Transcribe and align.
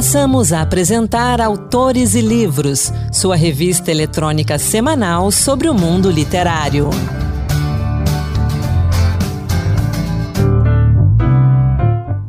Passamos 0.00 0.50
a 0.50 0.62
apresentar 0.62 1.42
Autores 1.42 2.14
e 2.14 2.22
Livros, 2.22 2.90
sua 3.12 3.36
revista 3.36 3.90
eletrônica 3.90 4.58
semanal 4.58 5.30
sobre 5.30 5.68
o 5.68 5.74
mundo 5.74 6.10
literário. 6.10 6.88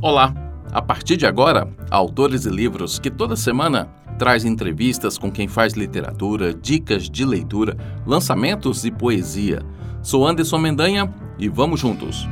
Olá! 0.01 0.33
A 0.69 0.81
partir 0.81 1.15
de 1.15 1.25
agora, 1.25 1.65
Autores 1.89 2.45
e 2.45 2.49
Livros, 2.49 2.99
que 2.99 3.09
toda 3.09 3.37
semana 3.37 3.87
traz 4.19 4.43
entrevistas 4.43 5.17
com 5.17 5.31
quem 5.31 5.47
faz 5.47 5.71
literatura, 5.71 6.53
dicas 6.53 7.09
de 7.09 7.23
leitura, 7.23 7.77
lançamentos 8.05 8.83
e 8.83 8.91
poesia. 8.91 9.61
Sou 10.01 10.27
Anderson 10.27 10.57
Mendanha 10.57 11.09
e 11.39 11.47
vamos 11.47 11.79
juntos! 11.79 12.27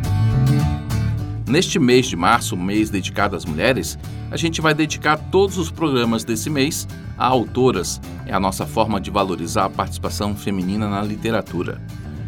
Neste 1.50 1.80
mês 1.80 2.06
de 2.06 2.16
março, 2.16 2.56
mês 2.56 2.92
dedicado 2.92 3.36
às 3.36 3.44
mulheres, 3.44 3.98
a 4.30 4.38
gente 4.38 4.62
vai 4.62 4.72
dedicar 4.72 5.18
todos 5.18 5.58
os 5.58 5.72
programas 5.72 6.24
desse 6.24 6.48
mês 6.48 6.88
a 7.18 7.26
autoras. 7.26 8.00
É 8.28 8.32
a 8.32 8.40
nossa 8.40 8.68
forma 8.68 9.02
de 9.02 9.10
valorizar 9.10 9.66
a 9.66 9.70
participação 9.70 10.36
feminina 10.36 10.88
na 10.88 11.02
literatura. 11.02 11.82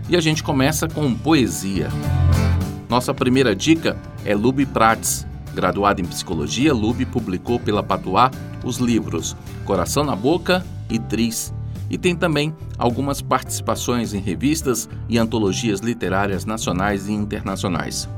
E 0.09 0.17
a 0.17 0.19
gente 0.19 0.41
começa 0.41 0.87
com 0.87 1.13
poesia. 1.13 1.89
Nossa 2.89 3.13
primeira 3.13 3.55
dica 3.55 3.95
é 4.25 4.33
Lube 4.33 4.65
Prates. 4.65 5.27
Graduada 5.53 6.01
em 6.01 6.05
psicologia, 6.05 6.73
Lube 6.73 7.05
publicou 7.05 7.59
pela 7.59 7.83
Patuá 7.83 8.31
os 8.63 8.77
livros 8.77 9.37
Coração 9.65 10.03
na 10.03 10.15
Boca 10.15 10.65
e 10.89 10.97
Tris. 10.97 11.53
E 11.91 11.97
tem 11.97 12.15
também 12.15 12.55
algumas 12.75 13.21
participações 13.21 14.15
em 14.15 14.19
revistas 14.19 14.89
e 15.07 15.19
antologias 15.19 15.79
literárias 15.79 16.43
nacionais 16.43 17.07
e 17.07 17.11
internacionais 17.11 18.09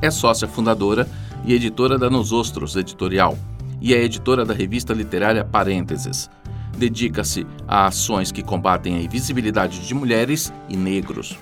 é 0.00 0.10
sócia 0.10 0.46
fundadora 0.46 1.08
e 1.44 1.54
editora 1.54 1.98
da 1.98 2.08
Nosostros 2.08 2.76
Editorial 2.76 3.36
e 3.80 3.94
é 3.94 4.02
editora 4.02 4.44
da 4.44 4.54
revista 4.54 4.92
literária 4.92 5.44
Parênteses. 5.44 6.30
Dedica-se 6.76 7.46
a 7.66 7.86
ações 7.86 8.30
que 8.30 8.42
combatem 8.42 8.96
a 8.96 9.00
invisibilidade 9.00 9.86
de 9.86 9.94
mulheres 9.94 10.52
e 10.68 10.76
negros. 10.76 11.36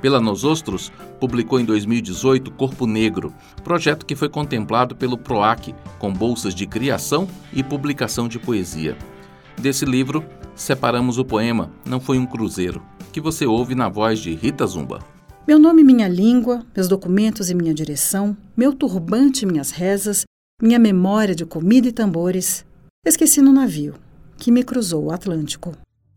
Pela 0.00 0.20
Nosostros, 0.20 0.92
publicou 1.18 1.58
em 1.58 1.64
2018 1.64 2.50
Corpo 2.50 2.86
Negro, 2.86 3.32
projeto 3.64 4.04
que 4.04 4.14
foi 4.14 4.28
contemplado 4.28 4.94
pelo 4.94 5.16
PROAC, 5.16 5.74
com 5.98 6.12
bolsas 6.12 6.54
de 6.54 6.66
criação 6.66 7.26
e 7.52 7.62
publicação 7.62 8.28
de 8.28 8.38
poesia. 8.38 8.96
Desse 9.56 9.86
livro, 9.86 10.22
separamos 10.54 11.16
o 11.16 11.24
poema 11.24 11.70
Não 11.84 11.98
Foi 11.98 12.18
um 12.18 12.26
Cruzeiro, 12.26 12.82
que 13.10 13.20
você 13.20 13.46
ouve 13.46 13.74
na 13.74 13.88
voz 13.88 14.20
de 14.20 14.34
Rita 14.34 14.66
Zumba. 14.66 15.15
Meu 15.46 15.60
nome 15.60 15.82
e 15.82 15.84
minha 15.84 16.08
língua, 16.08 16.66
meus 16.74 16.88
documentos 16.88 17.50
e 17.50 17.54
minha 17.54 17.72
direção, 17.72 18.36
meu 18.56 18.72
turbante 18.72 19.44
e 19.44 19.46
minhas 19.46 19.70
rezas, 19.70 20.24
minha 20.60 20.76
memória 20.76 21.36
de 21.36 21.46
comida 21.46 21.86
e 21.86 21.92
tambores, 21.92 22.66
esqueci 23.06 23.40
no 23.40 23.52
navio, 23.52 23.94
que 24.36 24.50
me 24.50 24.64
cruzou 24.64 25.04
o 25.04 25.12
Atlântico. 25.12 25.70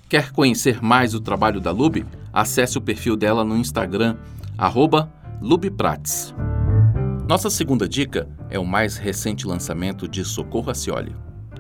Quer 0.09 0.31
conhecer 0.31 0.81
mais 0.81 1.13
o 1.13 1.19
trabalho 1.19 1.61
da 1.61 1.69
Lube? 1.69 2.07
Acesse 2.33 2.79
o 2.79 2.81
perfil 2.81 3.15
dela 3.15 3.45
no 3.45 3.55
Instagram, 3.55 4.17
LubePrates. 5.39 6.33
Nossa 7.27 7.51
segunda 7.51 7.87
dica 7.87 8.27
é 8.49 8.57
o 8.57 8.65
mais 8.65 8.97
recente 8.97 9.45
lançamento 9.45 10.07
de 10.07 10.25
Socorro 10.25 10.71
Acioli. 10.71 11.15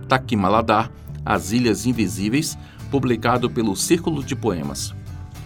Taquimaladar, 0.07 0.91
As 1.23 1.51
Ilhas 1.51 1.85
Invisíveis, 1.85 2.57
publicado 2.89 3.47
pelo 3.47 3.75
Círculo 3.75 4.23
de 4.23 4.35
Poemas. 4.35 4.91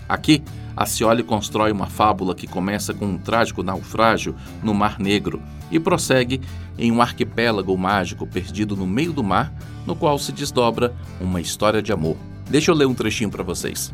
Aqui, 0.07 0.41
a 0.75 0.85
Cioli 0.85 1.23
constrói 1.23 1.71
uma 1.71 1.87
fábula 1.87 2.33
que 2.33 2.47
começa 2.47 2.93
com 2.93 3.05
um 3.05 3.17
trágico 3.17 3.63
naufrágio 3.63 4.35
no 4.63 4.73
Mar 4.73 4.99
Negro 4.99 5.41
e 5.69 5.79
prossegue 5.79 6.41
em 6.77 6.91
um 6.91 7.01
arquipélago 7.01 7.77
mágico 7.77 8.25
perdido 8.25 8.75
no 8.75 8.87
meio 8.87 9.13
do 9.13 9.23
mar, 9.23 9.53
no 9.85 9.95
qual 9.95 10.17
se 10.17 10.31
desdobra 10.31 10.95
uma 11.19 11.39
história 11.39 11.81
de 11.81 11.91
amor. 11.91 12.17
Deixa 12.49 12.71
eu 12.71 12.75
ler 12.75 12.85
um 12.85 12.93
trechinho 12.93 13.29
para 13.29 13.43
vocês. 13.43 13.93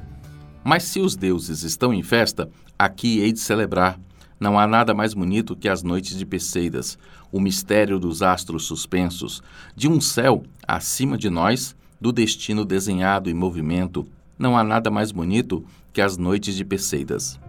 Mas 0.64 0.84
se 0.84 1.00
os 1.00 1.16
deuses 1.16 1.64
estão 1.64 1.94
em 1.94 2.04
festa, 2.04 2.50
aqui 2.78 3.20
hei 3.20 3.32
de 3.32 3.40
celebrar. 3.40 4.00
Não 4.40 4.58
há 4.58 4.66
nada 4.66 4.94
mais 4.94 5.14
bonito 5.14 5.56
que 5.56 5.68
as 5.68 5.84
noites 5.84 6.18
de 6.18 6.26
Perseidas, 6.26 6.98
o 7.32 7.40
mistério 7.42 8.00
dos 8.00 8.22
astros 8.22 8.66
suspensos, 8.66 9.44
de 9.76 9.90
um 9.90 10.00
céu 10.00 10.44
acima 10.66 11.18
de 11.18 11.30
nós, 11.30 11.76
do 12.00 12.12
destino 12.12 12.64
desenhado 12.64 13.30
em 13.30 13.34
movimento. 13.34 14.08
Não 14.38 14.58
há 14.58 14.64
nada 14.64 14.90
mais 14.90 15.12
bonito 15.12 15.66
que 15.94 16.02
as 16.02 16.18
noites 16.18 16.56
de 16.56 16.64
Perseidas. 16.64 17.40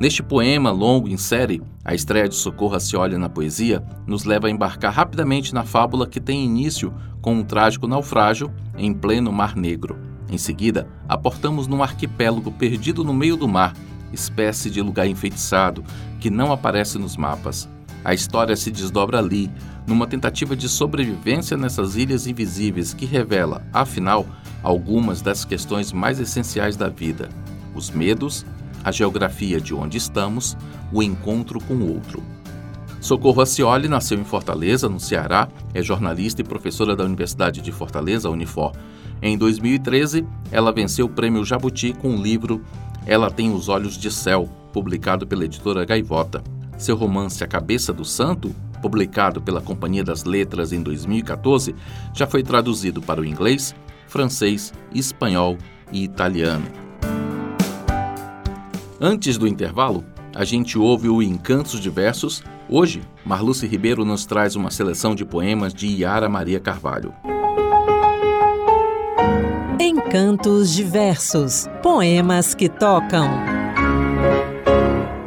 Neste 0.00 0.22
poema 0.22 0.70
longo 0.70 1.08
em 1.08 1.18
série, 1.18 1.62
a 1.84 1.94
estreia 1.94 2.26
de 2.26 2.34
Socorro 2.34 2.74
Acioli 2.74 3.18
na 3.18 3.28
poesia 3.28 3.84
nos 4.06 4.24
leva 4.24 4.46
a 4.46 4.50
embarcar 4.50 4.92
rapidamente 4.92 5.52
na 5.52 5.62
fábula 5.62 6.06
que 6.06 6.18
tem 6.18 6.42
início 6.42 6.92
com 7.20 7.34
um 7.34 7.44
trágico 7.44 7.86
naufrágio 7.86 8.50
em 8.78 8.94
pleno 8.94 9.30
Mar 9.30 9.54
Negro. 9.54 9.98
Em 10.30 10.38
seguida, 10.38 10.88
aportamos 11.06 11.66
num 11.66 11.82
arquipélago 11.82 12.50
perdido 12.50 13.04
no 13.04 13.12
meio 13.12 13.36
do 13.36 13.46
mar, 13.46 13.74
espécie 14.10 14.70
de 14.70 14.80
lugar 14.80 15.06
enfeitiçado 15.06 15.84
que 16.18 16.30
não 16.30 16.50
aparece 16.50 16.98
nos 16.98 17.16
mapas. 17.16 17.68
A 18.04 18.14
história 18.14 18.56
se 18.56 18.70
desdobra 18.70 19.18
ali, 19.18 19.50
numa 19.86 20.06
tentativa 20.06 20.56
de 20.56 20.68
sobrevivência 20.68 21.56
nessas 21.56 21.96
ilhas 21.96 22.26
invisíveis 22.26 22.94
que 22.94 23.04
revela, 23.04 23.62
afinal, 23.72 24.26
algumas 24.62 25.20
das 25.20 25.44
questões 25.44 25.92
mais 25.92 26.18
essenciais 26.18 26.76
da 26.76 26.88
vida: 26.88 27.28
os 27.74 27.90
medos, 27.90 28.46
a 28.82 28.90
geografia 28.90 29.60
de 29.60 29.74
onde 29.74 29.98
estamos, 29.98 30.56
o 30.92 31.02
encontro 31.02 31.60
com 31.60 31.74
o 31.74 31.92
outro. 31.92 32.22
Socorro 33.00 33.40
Acioli 33.40 33.88
nasceu 33.88 34.18
em 34.18 34.24
Fortaleza, 34.24 34.88
no 34.88 35.00
Ceará, 35.00 35.48
é 35.72 35.82
jornalista 35.82 36.42
e 36.42 36.44
professora 36.44 36.94
da 36.94 37.04
Universidade 37.04 37.62
de 37.62 37.72
Fortaleza, 37.72 38.28
Unifor. 38.28 38.72
Em 39.22 39.36
2013, 39.38 40.26
ela 40.50 40.72
venceu 40.72 41.06
o 41.06 41.10
prêmio 41.10 41.44
Jabuti 41.44 41.94
com 41.94 42.14
o 42.14 42.22
livro 42.22 42.62
Ela 43.06 43.30
Tem 43.30 43.52
os 43.52 43.68
Olhos 43.68 43.96
de 43.96 44.10
Céu, 44.10 44.48
publicado 44.72 45.26
pela 45.26 45.44
editora 45.44 45.84
Gaivota. 45.84 46.42
Seu 46.80 46.96
romance 46.96 47.44
A 47.44 47.46
Cabeça 47.46 47.92
do 47.92 48.06
Santo, 48.06 48.56
publicado 48.80 49.42
pela 49.42 49.60
Companhia 49.60 50.02
das 50.02 50.24
Letras 50.24 50.72
em 50.72 50.82
2014, 50.82 51.74
já 52.14 52.26
foi 52.26 52.42
traduzido 52.42 53.02
para 53.02 53.20
o 53.20 53.24
inglês, 53.24 53.74
francês, 54.08 54.72
espanhol 54.90 55.58
e 55.92 56.02
italiano. 56.02 56.64
Antes 58.98 59.36
do 59.36 59.46
intervalo, 59.46 60.02
a 60.34 60.42
gente 60.42 60.78
ouve 60.78 61.10
o 61.10 61.22
Encantos 61.22 61.78
de 61.78 61.90
Versos. 61.90 62.42
Hoje, 62.66 63.02
Marluce 63.26 63.66
Ribeiro 63.66 64.02
nos 64.02 64.24
traz 64.24 64.56
uma 64.56 64.70
seleção 64.70 65.14
de 65.14 65.26
poemas 65.26 65.74
de 65.74 65.86
Yara 65.86 66.30
Maria 66.30 66.58
Carvalho. 66.58 67.12
Encantos 69.78 70.74
de 70.74 70.82
Versos 70.82 71.66
Poemas 71.82 72.54
que 72.54 72.70
tocam. 72.70 73.49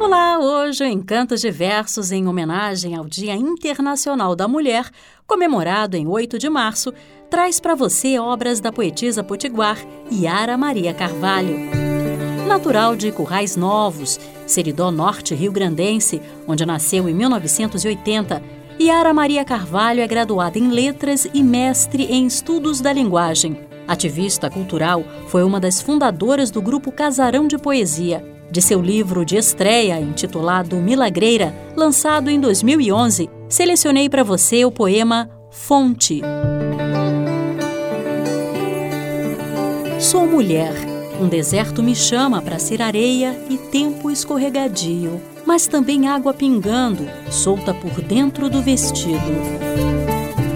Olá, 0.04 0.38
hoje 0.38 0.84
o 0.84 0.86
Encantos 0.86 1.40
de 1.40 1.50
Versos 1.50 2.12
em 2.12 2.28
homenagem 2.28 2.94
ao 2.94 3.06
Dia 3.06 3.34
Internacional 3.34 4.36
da 4.36 4.46
Mulher, 4.46 4.90
comemorado 5.26 5.96
em 5.96 6.06
8 6.06 6.38
de 6.38 6.50
março, 6.50 6.92
traz 7.30 7.58
para 7.58 7.74
você 7.74 8.18
obras 8.18 8.60
da 8.60 8.70
poetisa 8.70 9.24
potiguar 9.24 9.78
Yara 10.12 10.58
Maria 10.58 10.92
Carvalho. 10.92 11.56
Natural 12.46 12.94
de 12.94 13.10
Currais 13.12 13.56
Novos, 13.56 14.20
Seridó 14.46 14.90
Norte 14.90 15.34
Rio 15.34 15.50
Grandense, 15.50 16.20
onde 16.46 16.66
nasceu 16.66 17.08
em 17.08 17.14
1980, 17.14 18.42
Yara 18.78 19.14
Maria 19.14 19.42
Carvalho 19.42 20.02
é 20.02 20.06
graduada 20.06 20.58
em 20.58 20.68
Letras 20.68 21.26
e 21.32 21.42
mestre 21.42 22.04
em 22.04 22.26
Estudos 22.26 22.78
da 22.78 22.92
Linguagem. 22.92 23.58
Ativista 23.88 24.50
cultural, 24.50 25.02
foi 25.28 25.42
uma 25.42 25.58
das 25.58 25.80
fundadoras 25.80 26.50
do 26.50 26.60
grupo 26.60 26.92
Casarão 26.92 27.48
de 27.48 27.56
Poesia. 27.56 28.33
De 28.50 28.62
seu 28.62 28.80
livro 28.80 29.24
de 29.24 29.36
estreia, 29.36 30.00
intitulado 30.00 30.76
Milagreira, 30.76 31.54
lançado 31.76 32.30
em 32.30 32.38
2011, 32.38 33.28
selecionei 33.48 34.08
para 34.08 34.22
você 34.22 34.64
o 34.64 34.70
poema 34.70 35.30
Fonte. 35.50 36.20
Sou 39.98 40.26
mulher. 40.26 40.72
Um 41.20 41.28
deserto 41.28 41.82
me 41.82 41.94
chama 41.94 42.42
para 42.42 42.58
ser 42.58 42.82
areia 42.82 43.38
e 43.48 43.56
tempo 43.56 44.10
escorregadio, 44.10 45.20
mas 45.46 45.66
também 45.66 46.08
água 46.08 46.34
pingando, 46.34 47.08
solta 47.30 47.72
por 47.72 48.02
dentro 48.02 48.50
do 48.50 48.60
vestido. 48.60 49.93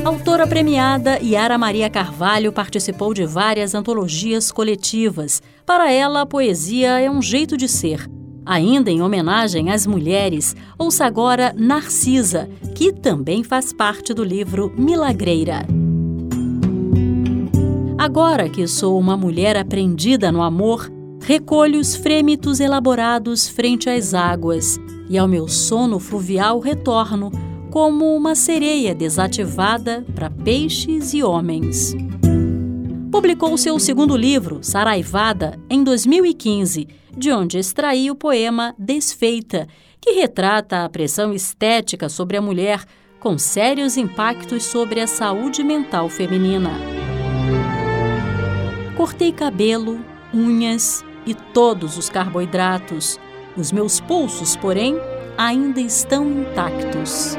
Autora 0.09 0.47
premiada, 0.47 1.19
Yara 1.23 1.59
Maria 1.59 1.91
Carvalho 1.91 2.51
participou 2.51 3.13
de 3.13 3.27
várias 3.27 3.75
antologias 3.75 4.51
coletivas. 4.51 5.43
Para 5.67 5.93
ela, 5.93 6.23
a 6.23 6.27
poesia 6.27 6.99
é 6.99 7.11
um 7.11 7.21
jeito 7.21 7.59
de 7.59 7.69
ser. 7.69 8.09
Ainda 8.47 8.91
em 8.91 9.03
homenagem 9.03 9.71
às 9.71 9.87
mulheres, 9.87 10.57
ouça 10.79 11.05
agora 11.05 11.55
Narcisa, 11.55 12.49
que 12.75 12.91
também 12.91 13.45
faz 13.45 13.71
parte 13.71 14.15
do 14.15 14.25
livro 14.25 14.73
Milagreira. 14.79 15.67
Agora 17.99 18.49
que 18.49 18.67
sou 18.67 18.99
uma 18.99 19.15
mulher 19.15 19.59
aprendida 19.59 20.33
no 20.33 20.41
amor, 20.41 20.91
recolho 21.21 21.79
os 21.79 21.95
frêmitos 21.95 22.61
elaborados 22.61 23.47
frente 23.47 23.91
às 23.91 24.15
águas, 24.15 24.81
e 25.11 25.19
ao 25.19 25.29
meu 25.29 25.47
sono 25.49 25.99
fluvial 25.99 26.61
retorno, 26.61 27.31
como 27.71 28.17
uma 28.17 28.35
sereia 28.35 28.95
desativada 28.95 30.05
para 30.15 30.31
peixes 30.31 31.13
e 31.13 31.23
homens. 31.23 31.95
Publicou 33.11 33.57
seu 33.57 33.79
segundo 33.79 34.17
livro, 34.17 34.59
Saraivada, 34.63 35.59
em 35.69 35.83
2015, 35.83 36.89
de 37.17 37.33
onde 37.33 37.59
extraiu 37.59 38.13
o 38.13 38.17
poema 38.17 38.75
Desfeita, 38.79 39.67
que 40.01 40.13
retrata 40.13 40.85
a 40.85 40.89
pressão 40.89 41.33
estética 41.33 42.09
sobre 42.09 42.37
a 42.37 42.43
mulher, 42.43 42.85
com 43.19 43.37
sérios 43.37 43.97
impactos 43.97 44.65
sobre 44.65 45.01
a 45.01 45.07
saúde 45.07 45.65
mental 45.65 46.09
feminina. 46.09 46.71
Cortei 48.97 49.33
cabelo, 49.33 50.01
unhas 50.33 51.05
e 51.27 51.35
todos 51.35 51.99
os 51.99 52.09
carboidratos. 52.09 53.19
Os 53.57 53.73
meus 53.73 54.01
pulsos, 54.01 54.55
porém, 54.55 54.97
ainda 55.39 55.81
estão 55.81 56.29
intactos. 56.29 57.37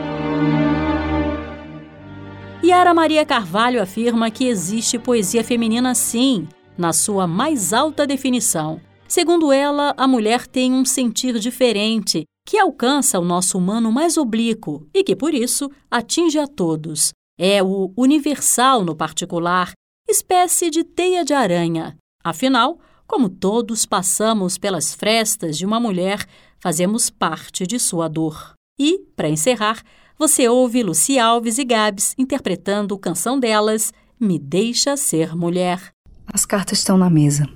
Yara 2.63 2.93
Maria 2.93 3.25
Carvalho 3.25 3.81
afirma 3.81 4.31
que 4.31 4.47
existe 4.47 4.97
poesia 4.97 5.43
feminina 5.43 5.93
sim, 5.93 6.47
na 6.77 6.93
sua 6.93 7.27
mais 7.27 7.73
alta 7.73 8.07
definição. 8.07 8.79
Segundo 9.05 9.51
ela, 9.51 9.93
a 9.97 10.07
mulher 10.07 10.47
tem 10.47 10.71
um 10.71 10.85
sentir 10.85 11.39
diferente, 11.39 12.23
que 12.47 12.57
alcança 12.57 13.19
o 13.19 13.25
nosso 13.25 13.57
humano 13.57 13.91
mais 13.91 14.15
oblíquo 14.15 14.87
e 14.93 15.03
que, 15.03 15.15
por 15.15 15.33
isso, 15.33 15.69
atinge 15.91 16.39
a 16.39 16.47
todos. 16.47 17.11
É 17.37 17.61
o 17.61 17.91
universal 17.97 18.85
no 18.85 18.95
particular, 18.95 19.73
espécie 20.07 20.69
de 20.69 20.85
teia 20.85 21.25
de 21.25 21.33
aranha. 21.33 21.97
Afinal, 22.23 22.79
como 23.05 23.27
todos 23.27 23.85
passamos 23.85 24.57
pelas 24.57 24.93
frestas 24.93 25.57
de 25.57 25.65
uma 25.65 25.79
mulher, 25.79 26.25
fazemos 26.59 27.09
parte 27.09 27.65
de 27.65 27.79
sua 27.79 28.07
dor. 28.07 28.53
E, 28.77 28.99
para 29.15 29.29
encerrar, 29.29 29.81
você 30.17 30.47
ouve 30.47 30.83
Luci 30.83 31.17
Alves 31.17 31.57
e 31.57 31.65
Gabs 31.65 32.13
interpretando 32.17 32.97
canção 32.97 33.39
delas, 33.39 33.93
Me 34.19 34.37
Deixa 34.37 34.97
Ser 34.97 35.35
Mulher. 35.35 35.93
As 36.27 36.45
cartas 36.45 36.79
estão 36.79 36.97
na 36.97 37.09
mesa. 37.09 37.47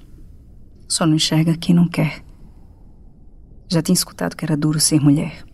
Só 0.88 1.06
não 1.06 1.16
enxerga 1.16 1.58
quem 1.58 1.76
não 1.76 1.88
quer. 1.88 2.24
Já 3.70 3.82
tinha 3.82 3.94
escutado 3.94 4.36
que 4.36 4.46
era 4.46 4.56
duro 4.56 4.80
ser 4.80 5.00
mulher. 5.02 5.46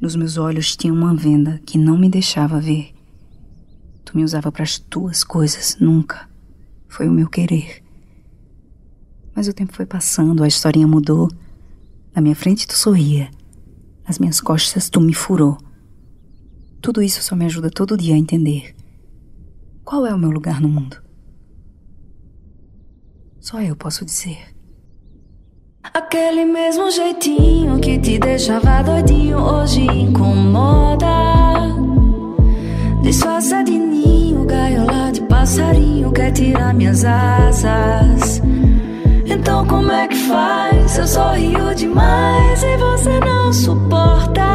Nos 0.00 0.14
meus 0.14 0.36
olhos 0.36 0.76
tinha 0.76 0.92
uma 0.92 1.14
venda 1.14 1.60
que 1.64 1.78
não 1.78 1.96
me 1.96 2.08
deixava 2.08 2.60
ver. 2.60 2.92
Tu 4.04 4.16
me 4.16 4.22
usava 4.22 4.52
para 4.52 4.62
as 4.62 4.78
tuas 4.78 5.24
coisas, 5.24 5.76
nunca. 5.80 6.28
Foi 6.88 7.08
o 7.08 7.12
meu 7.12 7.28
querer. 7.28 7.82
Mas 9.34 9.48
o 9.48 9.52
tempo 9.52 9.74
foi 9.74 9.86
passando, 9.86 10.42
a 10.42 10.48
historinha 10.48 10.86
mudou. 10.86 11.28
Na 12.16 12.22
minha 12.22 12.34
frente 12.34 12.66
tu 12.66 12.72
sorria. 12.72 13.30
Nas 14.08 14.18
minhas 14.18 14.40
costas 14.40 14.88
tu 14.88 15.02
me 15.02 15.12
furou. 15.12 15.58
Tudo 16.80 17.02
isso 17.02 17.22
só 17.22 17.36
me 17.36 17.44
ajuda 17.44 17.68
todo 17.68 17.94
dia 17.94 18.14
a 18.14 18.18
entender 18.18 18.74
qual 19.84 20.06
é 20.06 20.14
o 20.14 20.18
meu 20.18 20.30
lugar 20.30 20.58
no 20.58 20.68
mundo. 20.68 20.96
Só 23.38 23.60
eu 23.60 23.76
posso 23.76 24.02
dizer. 24.02 24.38
Aquele 25.82 26.46
mesmo 26.46 26.90
jeitinho 26.90 27.78
que 27.80 27.98
te 27.98 28.18
deixava 28.18 28.82
doidinho 28.82 29.38
hoje 29.38 29.82
incomoda. 29.82 31.06
Disfarça 33.02 33.62
de 33.62 33.78
ninho, 33.78 34.46
gaiola 34.46 35.12
de 35.12 35.20
passarinho 35.22 36.10
quer 36.12 36.32
tirar 36.32 36.72
minhas 36.72 37.04
asas. 37.04 38.40
Então 39.26 39.66
como 39.66 39.92
é 39.92 40.08
que 40.08 40.16
faz? 40.16 40.75
Eu 40.98 41.06
sorrio 41.06 41.74
demais 41.74 42.62
e 42.62 42.76
você 42.78 43.20
não 43.20 43.52
suporta 43.52 44.46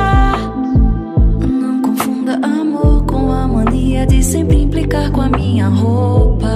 mania 3.64 4.06
de 4.06 4.24
sempre 4.24 4.58
implicar 4.58 5.12
com 5.12 5.22
a 5.22 5.30
minha 5.30 5.68
roupa. 5.68 6.48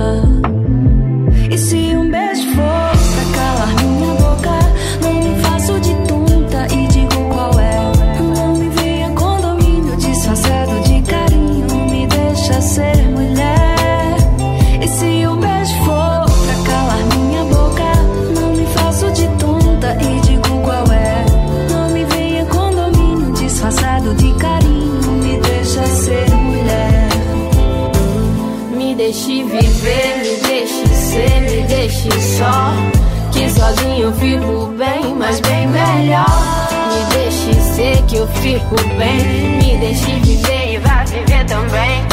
Fico 38.45 38.75
bem. 38.97 39.57
Me 39.57 39.77
deixe 39.77 40.19
viver 40.19 40.73
e 40.73 40.77
vá 40.77 41.03
viver 41.03 41.45
também. 41.45 42.05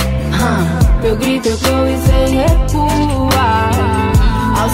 Meu 1.03 1.17
grito 1.17 1.49
ecoa 1.49 1.91
e 1.91 1.99
sem 1.99 2.39
recua. 2.39 3.71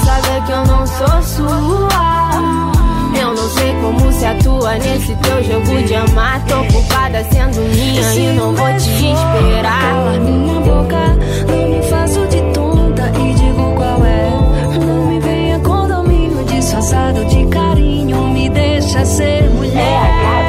Saber 0.04 0.44
que 0.44 0.52
eu 0.52 0.64
não 0.66 0.86
sou 0.86 1.22
sua. 1.22 2.30
Eu 3.20 3.34
não 3.34 3.48
sei 3.50 3.74
como 3.80 4.12
se 4.12 4.24
atua 4.24 4.74
nesse 4.74 5.16
teu 5.16 5.42
jogo 5.42 5.82
de 5.82 5.94
amar. 5.96 6.44
Tô 6.46 6.60
ocupada 6.60 7.24
sendo 7.24 7.60
minha 7.74 8.14
e 8.14 8.32
não 8.36 8.54
vou 8.54 8.68
te 8.74 8.90
esperar. 8.90 10.20
Minha 10.20 10.60
boca, 10.60 11.16
não 11.48 11.68
me 11.68 11.82
faço 11.88 12.26
de 12.28 12.40
tonta 12.52 13.10
e 13.18 13.34
digo 13.34 13.74
qual 13.74 14.04
é. 14.04 14.30
Não 14.78 15.06
me 15.06 15.18
venha 15.18 15.58
com 15.60 15.88
domínio 15.88 16.44
disfarçado 16.44 17.24
de 17.24 17.46
carinho. 17.46 18.28
Me 18.28 18.48
deixa 18.48 19.04
ser 19.04 19.50
mulher. 19.50 20.47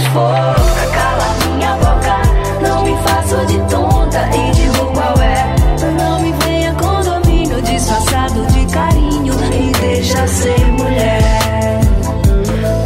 Pra 0.00 0.86
calar 0.94 1.36
minha 1.46 1.76
boca, 1.76 2.22
não 2.62 2.82
me 2.84 2.96
faço 3.02 3.46
de 3.46 3.58
tonta 3.70 4.28
e 4.34 4.50
digo 4.52 4.86
qual 4.92 5.14
é. 5.20 5.54
Não 5.98 6.20
me 6.20 6.32
venha 6.44 6.74
com 6.74 7.02
domínio 7.02 7.60
disfarçado 7.62 8.46
de 8.46 8.64
carinho. 8.72 9.34
Me 9.50 9.72
deixa 9.72 10.26
ser 10.26 10.58
mulher. 10.72 11.80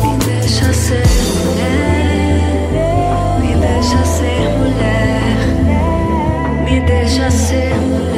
Me 0.03 0.17
deixa 0.25 0.73
ser 0.73 1.07
mulher. 1.45 2.01
Me 3.41 3.55
deixa 3.55 4.05
ser 4.05 4.51
mulher. 4.59 5.37
Me 6.65 6.81
deixa 6.81 7.31
ser 7.31 7.75
mulher. 7.77 8.17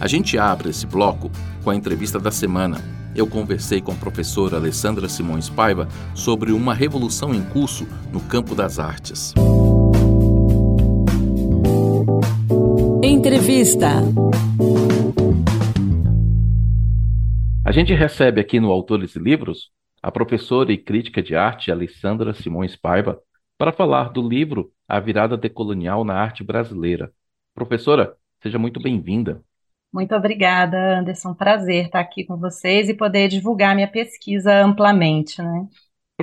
A 0.00 0.06
gente 0.08 0.36
abre 0.36 0.70
esse 0.70 0.86
bloco 0.86 1.30
com 1.62 1.70
a 1.70 1.76
entrevista 1.76 2.18
da 2.18 2.30
semana. 2.30 3.01
Eu 3.14 3.26
conversei 3.26 3.82
com 3.82 3.92
a 3.92 3.94
professora 3.94 4.56
Alessandra 4.56 5.06
Simões 5.06 5.50
Paiva 5.50 5.86
sobre 6.14 6.50
uma 6.50 6.72
revolução 6.72 7.34
em 7.34 7.42
curso 7.42 7.86
no 8.10 8.20
campo 8.20 8.54
das 8.54 8.78
artes. 8.78 9.34
Entrevista. 13.02 13.88
A 17.62 17.70
gente 17.70 17.92
recebe 17.92 18.40
aqui 18.40 18.58
no 18.58 18.70
Autores 18.70 19.14
e 19.14 19.18
Livros 19.18 19.70
a 20.02 20.10
professora 20.10 20.72
e 20.72 20.78
crítica 20.78 21.22
de 21.22 21.36
arte 21.36 21.70
Alessandra 21.70 22.32
Simões 22.32 22.76
Paiva 22.76 23.20
para 23.58 23.72
falar 23.72 24.08
do 24.08 24.26
livro 24.26 24.72
A 24.88 24.98
Virada 24.98 25.36
Decolonial 25.36 26.02
na 26.02 26.14
Arte 26.14 26.42
Brasileira. 26.42 27.12
Professora, 27.54 28.16
seja 28.42 28.58
muito 28.58 28.80
bem-vinda. 28.80 29.42
Muito 29.92 30.14
obrigada, 30.14 30.98
Anderson. 30.98 31.34
Prazer 31.34 31.86
estar 31.86 32.00
aqui 32.00 32.24
com 32.24 32.36
vocês 32.36 32.88
e 32.88 32.94
poder 32.94 33.28
divulgar 33.28 33.74
minha 33.74 33.88
pesquisa 33.88 34.64
amplamente, 34.64 35.42
né? 35.42 35.68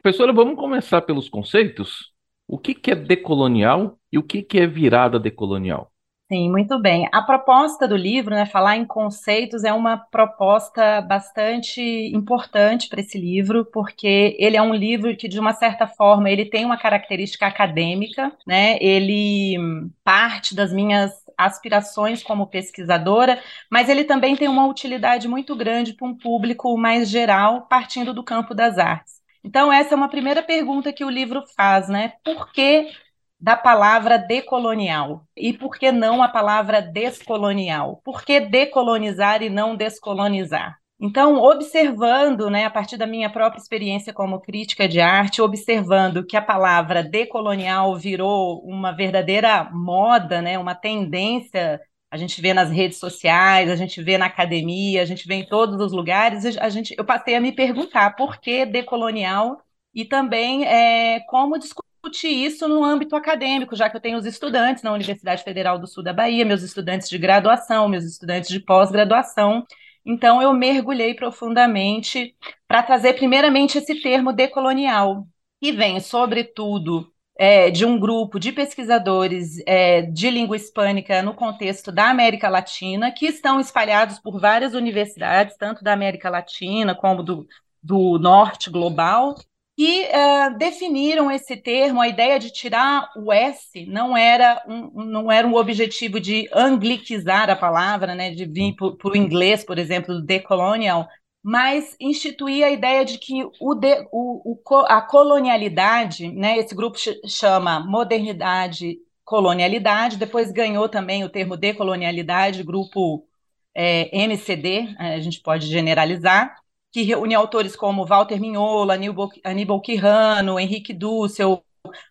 Professora, 0.02 0.34
vamos 0.34 0.56
começar 0.56 1.02
pelos 1.02 1.30
conceitos? 1.30 2.12
O 2.48 2.58
que 2.58 2.74
que 2.74 2.90
é 2.90 2.96
decolonial 2.96 4.00
e 4.12 4.18
o 4.18 4.24
que 4.24 4.42
que 4.42 4.60
é 4.60 4.66
virada 4.66 5.20
decolonial? 5.20 5.92
Sim, 6.32 6.50
muito 6.52 6.80
bem. 6.80 7.10
A 7.12 7.24
proposta 7.24 7.88
do 7.88 7.96
livro, 7.96 8.36
né, 8.36 8.46
falar 8.46 8.78
em 8.78 8.86
conceitos, 8.86 9.64
é 9.64 9.74
uma 9.74 9.98
proposta 9.98 11.02
bastante 11.02 11.82
importante 12.14 12.88
para 12.88 13.02
esse 13.02 13.18
livro, 13.20 13.66
porque 13.66 14.36
ele 14.38 14.56
é 14.56 14.62
um 14.62 14.74
livro 14.74 15.16
que, 15.18 15.28
de 15.28 15.40
uma 15.40 15.54
certa 15.54 15.88
forma, 15.88 16.30
ele 16.30 16.46
tem 16.46 16.64
uma 16.66 16.78
característica 16.78 17.48
acadêmica, 17.48 18.32
né? 18.46 18.78
Ele 18.80 19.58
hum, 19.60 19.90
parte 20.04 20.54
das 20.56 20.72
minhas 20.72 21.12
aspirações 21.39 22.22
como 22.22 22.48
pesquisadora, 22.48 23.41
mas 23.72 23.88
ele 23.89 24.03
também 24.03 24.36
tem 24.36 24.48
uma 24.48 24.67
utilidade 24.67 25.27
muito 25.27 25.55
grande 25.55 25.93
para 25.93 26.08
um 26.08 26.17
público 26.17 26.77
mais 26.77 27.10
geral, 27.10 27.67
partindo 27.67 28.13
do 28.13 28.24
campo 28.24 28.53
das 28.53 28.77
artes. 28.77 29.19
Então, 29.43 29.72
essa 29.72 29.93
é 29.93 29.98
uma 29.98 30.10
primeira 30.10 30.43
pergunta 30.43 30.91
que 30.91 31.05
o 31.05 31.10
livro 31.10 31.43
faz, 31.55 31.88
né? 31.88 32.13
Por 32.24 32.51
que 32.51 32.91
da 33.39 33.55
palavra 33.55 34.17
decolonial? 34.17 35.25
E 35.36 35.53
por 35.53 35.77
que 35.77 35.91
não 35.91 36.22
a 36.22 36.27
palavra 36.27 36.81
descolonial? 36.81 38.01
Por 38.03 38.24
que 38.24 38.39
decolonizar 38.41 39.41
e 39.41 39.50
não 39.50 39.75
descolonizar? 39.75 40.78
Então, 41.01 41.38
observando, 41.38 42.50
né, 42.50 42.65
a 42.65 42.70
partir 42.70 42.98
da 42.98 43.08
minha 43.08 43.29
própria 43.29 43.60
experiência 43.60 44.13
como 44.13 44.41
crítica 44.41 44.88
de 44.88 45.00
arte, 45.00 45.41
observando 45.41 46.25
que 46.25 46.36
a 46.36 46.41
palavra 46.41 47.01
decolonial 47.01 47.96
virou 47.98 48.62
uma 48.65 48.91
verdadeira 48.91 49.70
moda, 49.72 50.41
né, 50.41 50.58
uma 50.60 50.75
tendência, 50.75 51.79
a 52.12 52.18
gente 52.18 52.41
vê 52.41 52.53
nas 52.53 52.70
redes 52.70 52.98
sociais, 52.98 53.70
a 53.70 53.75
gente 53.77 54.01
vê 54.03 54.18
na 54.18 54.25
academia, 54.25 55.01
a 55.01 55.06
gente 55.06 55.25
vê 55.25 55.36
em 55.36 55.46
todos 55.46 55.79
os 55.79 55.94
lugares, 55.94 56.46
a 56.58 56.70
gente, 56.70 56.94
eu 56.98 57.06
passei 57.06 57.36
a 57.36 57.41
me 57.41 57.53
perguntar 57.53 58.15
por 58.15 58.38
que 58.41 58.65
decolonial 58.65 59.62
e 59.94 60.03
também 60.03 60.65
é, 60.65 61.22
como 61.27 61.58
discutir 61.58 62.27
isso 62.27 62.68
no 62.68 62.84
âmbito 62.84 63.15
acadêmico, 63.15 63.75
já 63.75 63.89
que 63.89 63.96
eu 63.96 64.01
tenho 64.01 64.18
os 64.18 64.25
estudantes 64.25 64.84
na 64.84 64.91
Universidade 64.91 65.44
Federal 65.44 65.79
do 65.79 65.88
Sul 65.88 66.03
da 66.03 66.12
Bahia, 66.13 66.46
meus 66.46 66.63
estudantes 66.63 67.08
de 67.10 67.18
graduação, 67.18 67.88
meus 67.88 68.03
estudantes 68.03 68.50
de 68.50 68.60
pós-graduação, 68.60 69.65
então, 70.10 70.42
eu 70.42 70.51
mergulhei 70.54 71.13
profundamente 71.13 72.36
para 72.68 72.82
trazer, 72.82 73.13
primeiramente, 73.13 73.78
esse 73.78 74.01
termo 74.01 74.34
decolonial, 74.34 75.28
que 75.62 75.72
vem, 75.72 76.00
sobretudo, 76.00 77.13
é, 77.38 77.70
de 77.70 77.86
um 77.86 78.00
grupo 78.00 78.39
de 78.39 78.51
pesquisadores 78.51 79.62
é, 79.68 80.01
de 80.01 80.32
língua 80.32 80.56
hispânica 80.56 81.22
no 81.22 81.36
contexto 81.36 81.92
da 81.92 82.10
América 82.10 82.50
Latina, 82.50 83.12
que 83.12 83.28
estão 83.28 83.60
espalhados 83.60 84.18
por 84.20 84.39
várias 84.39 84.74
universidades, 84.74 85.56
tanto 85.58 85.84
da 85.84 85.94
América 85.94 86.28
Latina 86.28 86.96
como 86.96 87.22
do, 87.22 87.48
do 87.84 88.18
norte 88.18 88.72
global, 88.72 89.36
que 89.79 90.09
uh, 90.09 90.57
definiram 90.57 91.31
esse 91.31 91.55
termo, 91.55 92.01
a 92.01 92.07
ideia 92.09 92.38
de 92.38 92.51
tirar 92.51 93.09
o 93.15 93.31
S 93.31 93.86
não 93.86 94.17
era 94.17 94.62
um, 94.67 95.05
não 95.05 95.31
era 95.31 95.48
um 95.48 95.55
objetivo 95.55 96.19
de 96.19 96.50
anglicizar 96.53 97.50
a 97.50 97.55
palavra, 97.55 98.13
né, 98.13 98.29
de 98.29 98.45
vir 98.45 98.75
para 98.75 99.09
o 99.09 99.15
inglês, 99.15 99.63
por 99.63 99.79
exemplo, 99.79 100.21
decolonial, 100.21 101.07
mas 101.41 101.95
instituir 101.98 102.65
a 102.65 102.69
ideia 102.69 103.05
de 103.05 103.17
que 103.19 103.41
o, 103.57 103.74
de, 103.74 104.05
o, 104.12 104.51
o 104.51 104.75
a 104.89 105.01
colonialidade, 105.01 106.29
né, 106.29 106.57
esse 106.57 106.75
grupo 106.75 106.98
chama 107.25 107.79
modernidade, 107.79 108.98
colonialidade, 109.24 110.17
depois 110.17 110.51
ganhou 110.51 110.89
também 110.89 111.24
o 111.24 111.29
termo 111.29 111.55
decolonialidade, 111.55 112.63
grupo 112.63 113.25
é, 113.74 114.09
MCD, 114.13 114.93
a 114.98 115.21
gente 115.21 115.39
pode 115.39 115.67
generalizar, 115.67 116.59
que 116.91 117.03
reúne 117.03 117.36
autores 117.36 117.75
como 117.75 118.05
Walter 118.05 118.39
Mignola, 118.39 118.96
Aníbal 119.43 119.81
Quirrano, 119.81 120.60
Henrique 120.60 120.93
Dussel, 120.93 121.63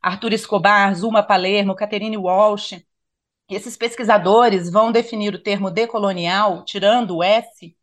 Arthur 0.03 0.33
Escobar, 0.33 0.95
Zuma 0.95 1.23
Palermo, 1.23 1.75
Catherine 1.75 2.17
Walsh. 2.17 2.81
Esses 3.51 3.77
pesquisadores 3.77 4.71
vão 4.71 4.93
definir 4.93 5.35
o 5.35 5.43
termo 5.43 5.71
decolonial, 5.71 6.65
tirando 6.65 7.17
o 7.17 7.23
S 7.23 7.75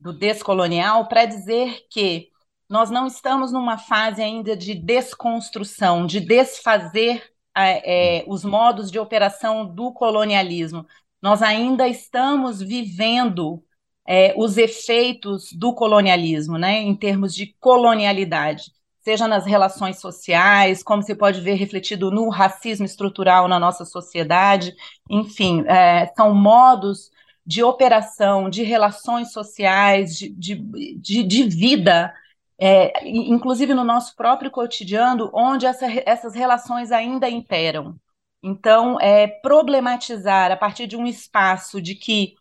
do 0.00 0.12
descolonial, 0.12 1.06
para 1.06 1.26
dizer 1.26 1.86
que 1.90 2.30
nós 2.68 2.90
não 2.90 3.06
estamos 3.06 3.52
numa 3.52 3.76
fase 3.78 4.22
ainda 4.22 4.56
de 4.56 4.74
desconstrução, 4.74 6.06
de 6.06 6.20
desfazer 6.20 7.22
é, 7.54 8.20
é, 8.20 8.24
os 8.26 8.44
modos 8.44 8.90
de 8.90 8.98
operação 8.98 9.66
do 9.66 9.92
colonialismo. 9.92 10.86
Nós 11.20 11.42
ainda 11.42 11.86
estamos 11.86 12.60
vivendo 12.60 13.62
é, 14.06 14.34
os 14.36 14.56
efeitos 14.56 15.52
do 15.52 15.74
colonialismo, 15.74 16.58
né, 16.58 16.78
em 16.80 16.94
termos 16.94 17.34
de 17.34 17.54
colonialidade, 17.60 18.72
seja 19.02 19.26
nas 19.26 19.44
relações 19.44 20.00
sociais, 20.00 20.82
como 20.82 21.02
se 21.02 21.14
pode 21.14 21.40
ver 21.40 21.54
refletido 21.54 22.10
no 22.10 22.28
racismo 22.28 22.86
estrutural 22.86 23.48
na 23.48 23.58
nossa 23.58 23.84
sociedade, 23.84 24.74
enfim, 25.10 25.64
é, 25.66 26.06
são 26.16 26.34
modos 26.34 27.10
de 27.44 27.62
operação, 27.62 28.48
de 28.48 28.62
relações 28.62 29.32
sociais, 29.32 30.16
de, 30.16 30.28
de, 30.30 30.54
de, 30.96 31.22
de 31.24 31.42
vida, 31.44 32.14
é, 32.58 32.92
inclusive 33.08 33.74
no 33.74 33.82
nosso 33.82 34.14
próprio 34.14 34.50
cotidiano, 34.50 35.28
onde 35.34 35.66
essa, 35.66 35.86
essas 36.06 36.34
relações 36.34 36.92
ainda 36.92 37.28
imperam. 37.28 37.96
Então, 38.40 39.00
é, 39.00 39.26
problematizar 39.26 40.50
a 40.52 40.56
partir 40.56 40.86
de 40.86 40.96
um 40.96 41.06
espaço 41.06 41.80
de 41.80 41.94
que 41.96 42.34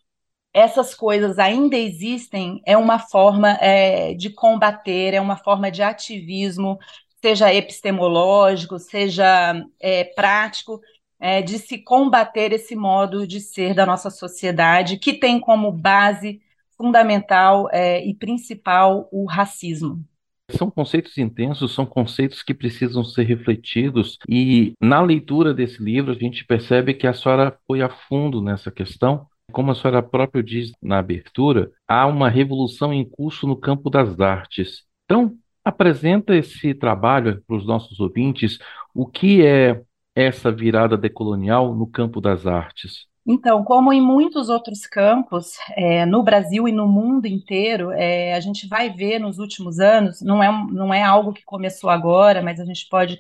essas 0.54 0.94
coisas 0.94 1.40
ainda 1.40 1.78
existem 1.78 2.62
é 2.66 2.76
uma 2.76 3.00
forma 3.00 3.52
é, 3.62 4.14
de 4.14 4.30
combater, 4.30 5.14
é 5.14 5.22
uma 5.22 5.38
forma 5.38 5.72
de 5.72 5.82
ativismo, 5.82 6.78
seja 7.22 7.54
epistemológico, 7.54 8.78
seja 8.78 9.64
é, 9.80 10.04
prático, 10.04 10.82
é, 11.20 11.42
de 11.42 11.60
se 11.60 11.78
combater 11.78 12.52
esse 12.52 12.76
modo 12.76 13.28
de 13.28 13.40
ser 13.40 13.74
da 13.74 13.86
nossa 13.86 14.10
sociedade, 14.10 14.98
que 14.98 15.14
tem 15.14 15.40
como 15.40 15.72
base 15.72 16.42
fundamental 16.76 17.70
é, 17.72 18.04
e 18.04 18.14
principal 18.14 19.08
o 19.12 19.26
racismo. 19.26 20.04
São 20.50 20.70
conceitos 20.70 21.18
intensos, 21.18 21.74
são 21.74 21.86
conceitos 21.86 22.44
que 22.44 22.54
precisam 22.54 23.06
ser 23.06 23.24
refletidos, 23.24 24.18
e 24.28 24.74
na 24.82 25.00
leitura 25.00 25.54
desse 25.54 25.82
livro 25.82 26.12
a 26.12 26.16
gente 26.16 26.44
percebe 26.44 26.94
que 26.94 27.08
a 27.08 27.14
senhora 27.14 27.58
foi 27.66 27.82
a 27.82 27.90
fundo 27.90 28.42
nessa 28.42 28.70
questão 28.70 29.28
como 29.52 29.72
a 29.72 29.76
senhora 29.76 30.02
própria 30.02 30.42
diz 30.42 30.72
na 30.82 31.00
abertura, 31.00 31.72
há 31.88 32.08
uma 32.08 32.30
revolução 32.30 32.94
em 32.94 33.04
curso 33.08 33.46
no 33.46 33.56
campo 33.56 33.90
das 33.90 34.20
artes. 34.20 34.84
Então, 35.06 35.36
apresenta 35.64 36.36
esse 36.36 36.74
trabalho 36.74 37.44
para 37.46 37.56
os 37.56 37.66
nossos 37.66 38.00
ouvintes, 38.00 38.58
o 38.94 39.06
que 39.06 39.46
é 39.46 39.82
essa 40.16 40.52
virada 40.52 40.98
decolonial 40.98 41.76
no 41.76 41.88
campo 41.88 42.20
das 42.20 42.48
artes? 42.48 43.12
Então, 43.26 43.64
como 43.64 43.94
em 43.94 44.02
muitos 44.02 44.50
outros 44.50 44.88
campos, 44.88 45.54
é, 45.78 46.06
no 46.08 46.24
Brasil 46.24 46.68
e 46.68 46.72
no 46.72 46.88
mundo 46.88 47.28
inteiro, 47.28 47.92
é, 47.92 48.34
a 48.34 48.40
gente 48.40 48.68
vai 48.68 48.90
ver 48.90 49.20
nos 49.20 49.38
últimos 49.38 49.80
anos, 49.80 50.22
não 50.22 50.42
é, 50.42 50.50
não 50.72 50.92
é 50.92 51.04
algo 51.04 51.32
que 51.32 51.44
começou 51.44 51.90
agora, 51.90 52.42
mas 52.42 52.60
a 52.60 52.66
gente 52.66 52.88
pode, 52.90 53.20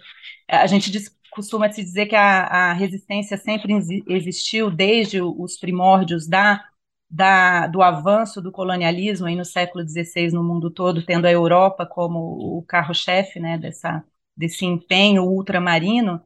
a 0.49 0.65
gente 0.65 0.91
costuma 1.31 1.71
se 1.71 1.83
dizer 1.83 2.07
que 2.07 2.15
a, 2.15 2.43
a 2.43 2.73
resistência 2.73 3.37
sempre 3.37 3.73
existiu 4.07 4.69
desde 4.69 5.21
os 5.21 5.57
primórdios 5.57 6.27
da, 6.27 6.63
da, 7.09 7.67
do 7.67 7.81
avanço 7.81 8.41
do 8.41 8.51
colonialismo 8.51 9.27
aí 9.27 9.35
no 9.35 9.45
século 9.45 9.87
XVI 9.87 10.31
no 10.31 10.43
mundo 10.43 10.69
todo, 10.69 11.05
tendo 11.05 11.25
a 11.25 11.31
Europa 11.31 11.85
como 11.85 12.19
o 12.57 12.63
carro-chefe 12.67 13.39
né, 13.39 13.57
dessa, 13.57 14.03
desse 14.35 14.65
empenho 14.65 15.23
ultramarino. 15.23 16.21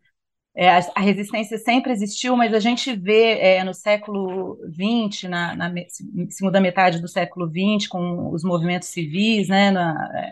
É, 0.57 0.69
a, 0.69 0.79
a, 0.95 1.01
resistência 1.01 1.57
sempre 1.57 1.91
existiu, 1.91 2.35
mas 2.37 2.53
a 2.53 2.59
gente 2.59 2.95
vê 2.95 3.39
é, 3.39 3.63
no 3.63 3.73
século 3.73 4.57
XX, 4.71 5.23
na, 5.29 5.55
na, 5.55 5.73
segunda 6.29 6.61
metade 6.61 7.01
do 7.01 7.09
século 7.09 7.47
XX, 7.49 7.87
com 7.87 8.31
os 8.31 8.43
movimentos 8.43 8.87
civis, 8.87 9.49
né, 9.49 9.69
na, 9.69 10.31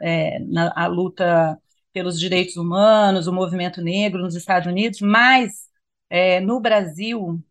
é, 0.00 0.38
na 0.40 0.72
a 0.74 0.86
luta 0.86 1.58
pelos 1.92 2.18
direitos 2.18 2.56
humanos, 2.56 3.26
o 3.26 3.32
movimento 3.32 3.80
negro 3.82 4.22
nos 4.22 4.34
Estados 4.34 4.68
Unidos, 4.68 5.00
mas 5.00 5.68
é, 6.08 6.40
no 6.40 6.60
Brasil, 6.60 7.42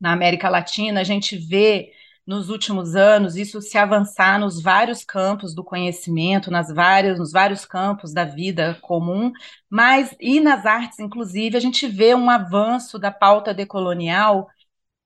na 0.00 0.12
América 0.12 0.48
Latina, 0.48 1.00
a 1.00 1.04
gente 1.04 1.36
vê 1.36 1.92
nos 2.26 2.50
últimos 2.50 2.94
anos 2.94 3.36
isso 3.36 3.60
se 3.62 3.78
avançar 3.78 4.38
nos 4.38 4.60
vários 4.60 5.02
campos 5.04 5.54
do 5.54 5.64
conhecimento, 5.64 6.50
nas 6.50 6.68
várias, 6.72 7.18
nos 7.18 7.32
vários 7.32 7.64
campos 7.64 8.12
da 8.12 8.24
vida 8.24 8.78
comum, 8.82 9.32
mas 9.70 10.14
e 10.20 10.38
nas 10.38 10.66
artes, 10.66 10.98
inclusive, 10.98 11.56
a 11.56 11.60
gente 11.60 11.86
vê 11.86 12.14
um 12.14 12.28
avanço 12.28 12.98
da 12.98 13.10
pauta 13.10 13.54
decolonial 13.54 14.48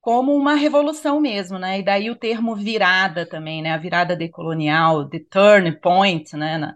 como 0.01 0.35
uma 0.35 0.55
revolução 0.55 1.21
mesmo, 1.21 1.57
né? 1.57 1.79
E 1.79 1.83
daí 1.83 2.11
o 2.11 2.15
termo 2.15 2.55
virada 2.55 3.25
também, 3.25 3.61
né? 3.61 3.71
A 3.71 3.77
virada 3.77 4.15
decolonial, 4.17 5.07
the 5.09 5.19
turn 5.19 5.71
point, 5.79 6.35
né? 6.35 6.57
Na, 6.57 6.75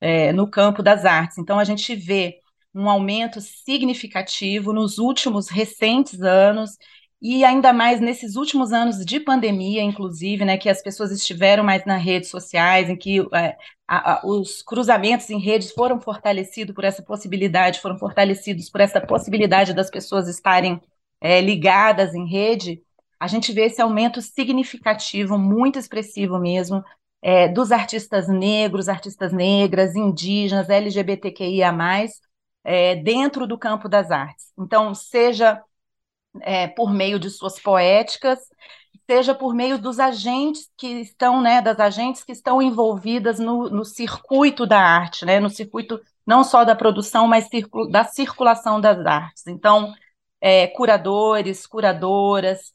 é, 0.00 0.32
no 0.32 0.48
campo 0.48 0.82
das 0.82 1.04
artes. 1.04 1.38
Então, 1.38 1.58
a 1.58 1.64
gente 1.64 1.94
vê 1.94 2.40
um 2.74 2.88
aumento 2.88 3.40
significativo 3.40 4.72
nos 4.72 4.98
últimos 4.98 5.48
recentes 5.48 6.20
anos 6.22 6.76
e 7.22 7.44
ainda 7.44 7.72
mais 7.72 8.00
nesses 8.00 8.36
últimos 8.36 8.72
anos 8.72 9.04
de 9.04 9.20
pandemia, 9.20 9.82
inclusive, 9.82 10.44
né, 10.44 10.56
que 10.56 10.70
as 10.70 10.82
pessoas 10.82 11.10
estiveram 11.10 11.62
mais 11.62 11.84
nas 11.84 12.02
redes 12.02 12.30
sociais, 12.30 12.88
em 12.88 12.96
que 12.96 13.20
é, 13.34 13.56
a, 13.86 14.20
a, 14.20 14.26
os 14.26 14.62
cruzamentos 14.62 15.28
em 15.28 15.38
redes 15.38 15.70
foram 15.72 16.00
fortalecidos 16.00 16.74
por 16.74 16.84
essa 16.84 17.02
possibilidade, 17.02 17.80
foram 17.80 17.98
fortalecidos 17.98 18.70
por 18.70 18.80
essa 18.80 19.00
possibilidade 19.00 19.74
das 19.74 19.90
pessoas 19.90 20.28
estarem 20.28 20.80
é, 21.20 21.40
ligadas 21.42 22.14
em 22.14 22.26
rede, 22.26 22.82
a 23.20 23.26
gente 23.26 23.52
vê 23.52 23.66
esse 23.66 23.82
aumento 23.82 24.22
significativo, 24.22 25.36
muito 25.36 25.78
expressivo 25.78 26.38
mesmo, 26.38 26.82
é, 27.22 27.48
dos 27.48 27.70
artistas 27.72 28.28
negros, 28.28 28.88
artistas 28.88 29.32
negras, 29.32 29.94
indígenas, 29.94 30.68
LGBTQIA, 30.68 31.72
é, 32.64 32.96
dentro 32.96 33.46
do 33.46 33.58
campo 33.58 33.88
das 33.88 34.10
artes. 34.10 34.52
Então, 34.58 34.94
seja 34.94 35.62
é, 36.42 36.68
por 36.68 36.92
meio 36.92 37.18
de 37.18 37.30
suas 37.30 37.58
poéticas, 37.60 38.38
seja 39.08 39.34
por 39.34 39.54
meio 39.54 39.78
dos 39.78 39.98
agentes 39.98 40.70
que 40.76 40.86
estão, 41.00 41.40
né, 41.42 41.60
das 41.60 41.80
agentes 41.80 42.22
que 42.22 42.32
estão 42.32 42.62
envolvidas 42.62 43.38
no, 43.38 43.68
no 43.68 43.84
circuito 43.84 44.66
da 44.66 44.80
arte, 44.80 45.24
né, 45.24 45.40
no 45.40 45.50
circuito 45.50 46.00
não 46.26 46.44
só 46.44 46.64
da 46.64 46.76
produção, 46.76 47.26
mas 47.26 47.48
da 47.90 48.04
circulação 48.04 48.80
das 48.80 49.04
artes. 49.04 49.46
Então, 49.48 49.92
é, 50.40 50.68
curadores, 50.68 51.66
curadoras, 51.66 52.72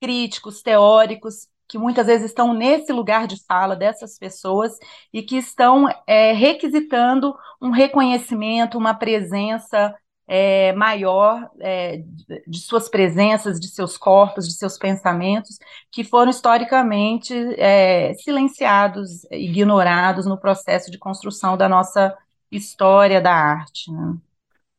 críticos, 0.00 0.62
teóricos, 0.62 1.48
que 1.68 1.78
muitas 1.78 2.06
vezes 2.06 2.26
estão 2.26 2.52
nesse 2.52 2.92
lugar 2.92 3.26
de 3.26 3.42
fala 3.46 3.74
dessas 3.74 4.18
pessoas 4.18 4.72
e 5.12 5.22
que 5.22 5.36
estão 5.36 5.88
é, 6.06 6.32
requisitando 6.32 7.34
um 7.60 7.70
reconhecimento, 7.70 8.78
uma 8.78 8.94
presença 8.94 9.94
é, 10.26 10.72
maior 10.72 11.50
é, 11.60 12.02
de 12.46 12.58
suas 12.58 12.88
presenças, 12.88 13.60
de 13.60 13.68
seus 13.68 13.98
corpos, 13.98 14.46
de 14.46 14.54
seus 14.54 14.78
pensamentos, 14.78 15.58
que 15.90 16.04
foram 16.04 16.30
historicamente 16.30 17.34
é, 17.58 18.14
silenciados, 18.14 19.24
ignorados 19.30 20.26
no 20.26 20.38
processo 20.38 20.90
de 20.90 20.98
construção 20.98 21.56
da 21.56 21.68
nossa 21.68 22.16
história 22.50 23.20
da 23.20 23.34
arte. 23.34 23.90
Né? 23.90 24.16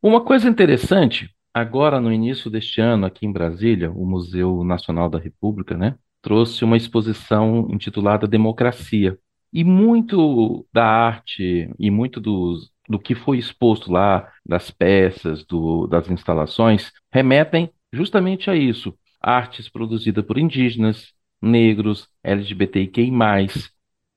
Uma 0.02 0.24
coisa 0.24 0.48
interessante, 0.48 1.30
agora 1.52 2.00
no 2.00 2.12
início 2.12 2.50
deste 2.50 2.80
ano, 2.80 3.06
aqui 3.06 3.26
em 3.26 3.32
Brasília, 3.32 3.90
o 3.90 4.04
Museu 4.04 4.64
Nacional 4.64 5.08
da 5.08 5.18
República, 5.18 5.76
né, 5.76 5.96
trouxe 6.24 6.64
uma 6.64 6.76
exposição 6.78 7.68
intitulada 7.70 8.26
Democracia. 8.26 9.18
E 9.52 9.62
muito 9.62 10.66
da 10.72 10.84
arte 10.86 11.70
e 11.78 11.90
muito 11.90 12.18
dos, 12.18 12.72
do 12.88 12.98
que 12.98 13.14
foi 13.14 13.38
exposto 13.38 13.92
lá, 13.92 14.32
das 14.44 14.70
peças, 14.70 15.44
do, 15.44 15.86
das 15.86 16.08
instalações, 16.10 16.90
remetem 17.12 17.70
justamente 17.92 18.50
a 18.50 18.56
isso. 18.56 18.98
Artes 19.20 19.68
produzidas 19.68 20.24
por 20.24 20.38
indígenas, 20.38 21.12
negros, 21.42 22.08
LGBTQI. 22.22 23.10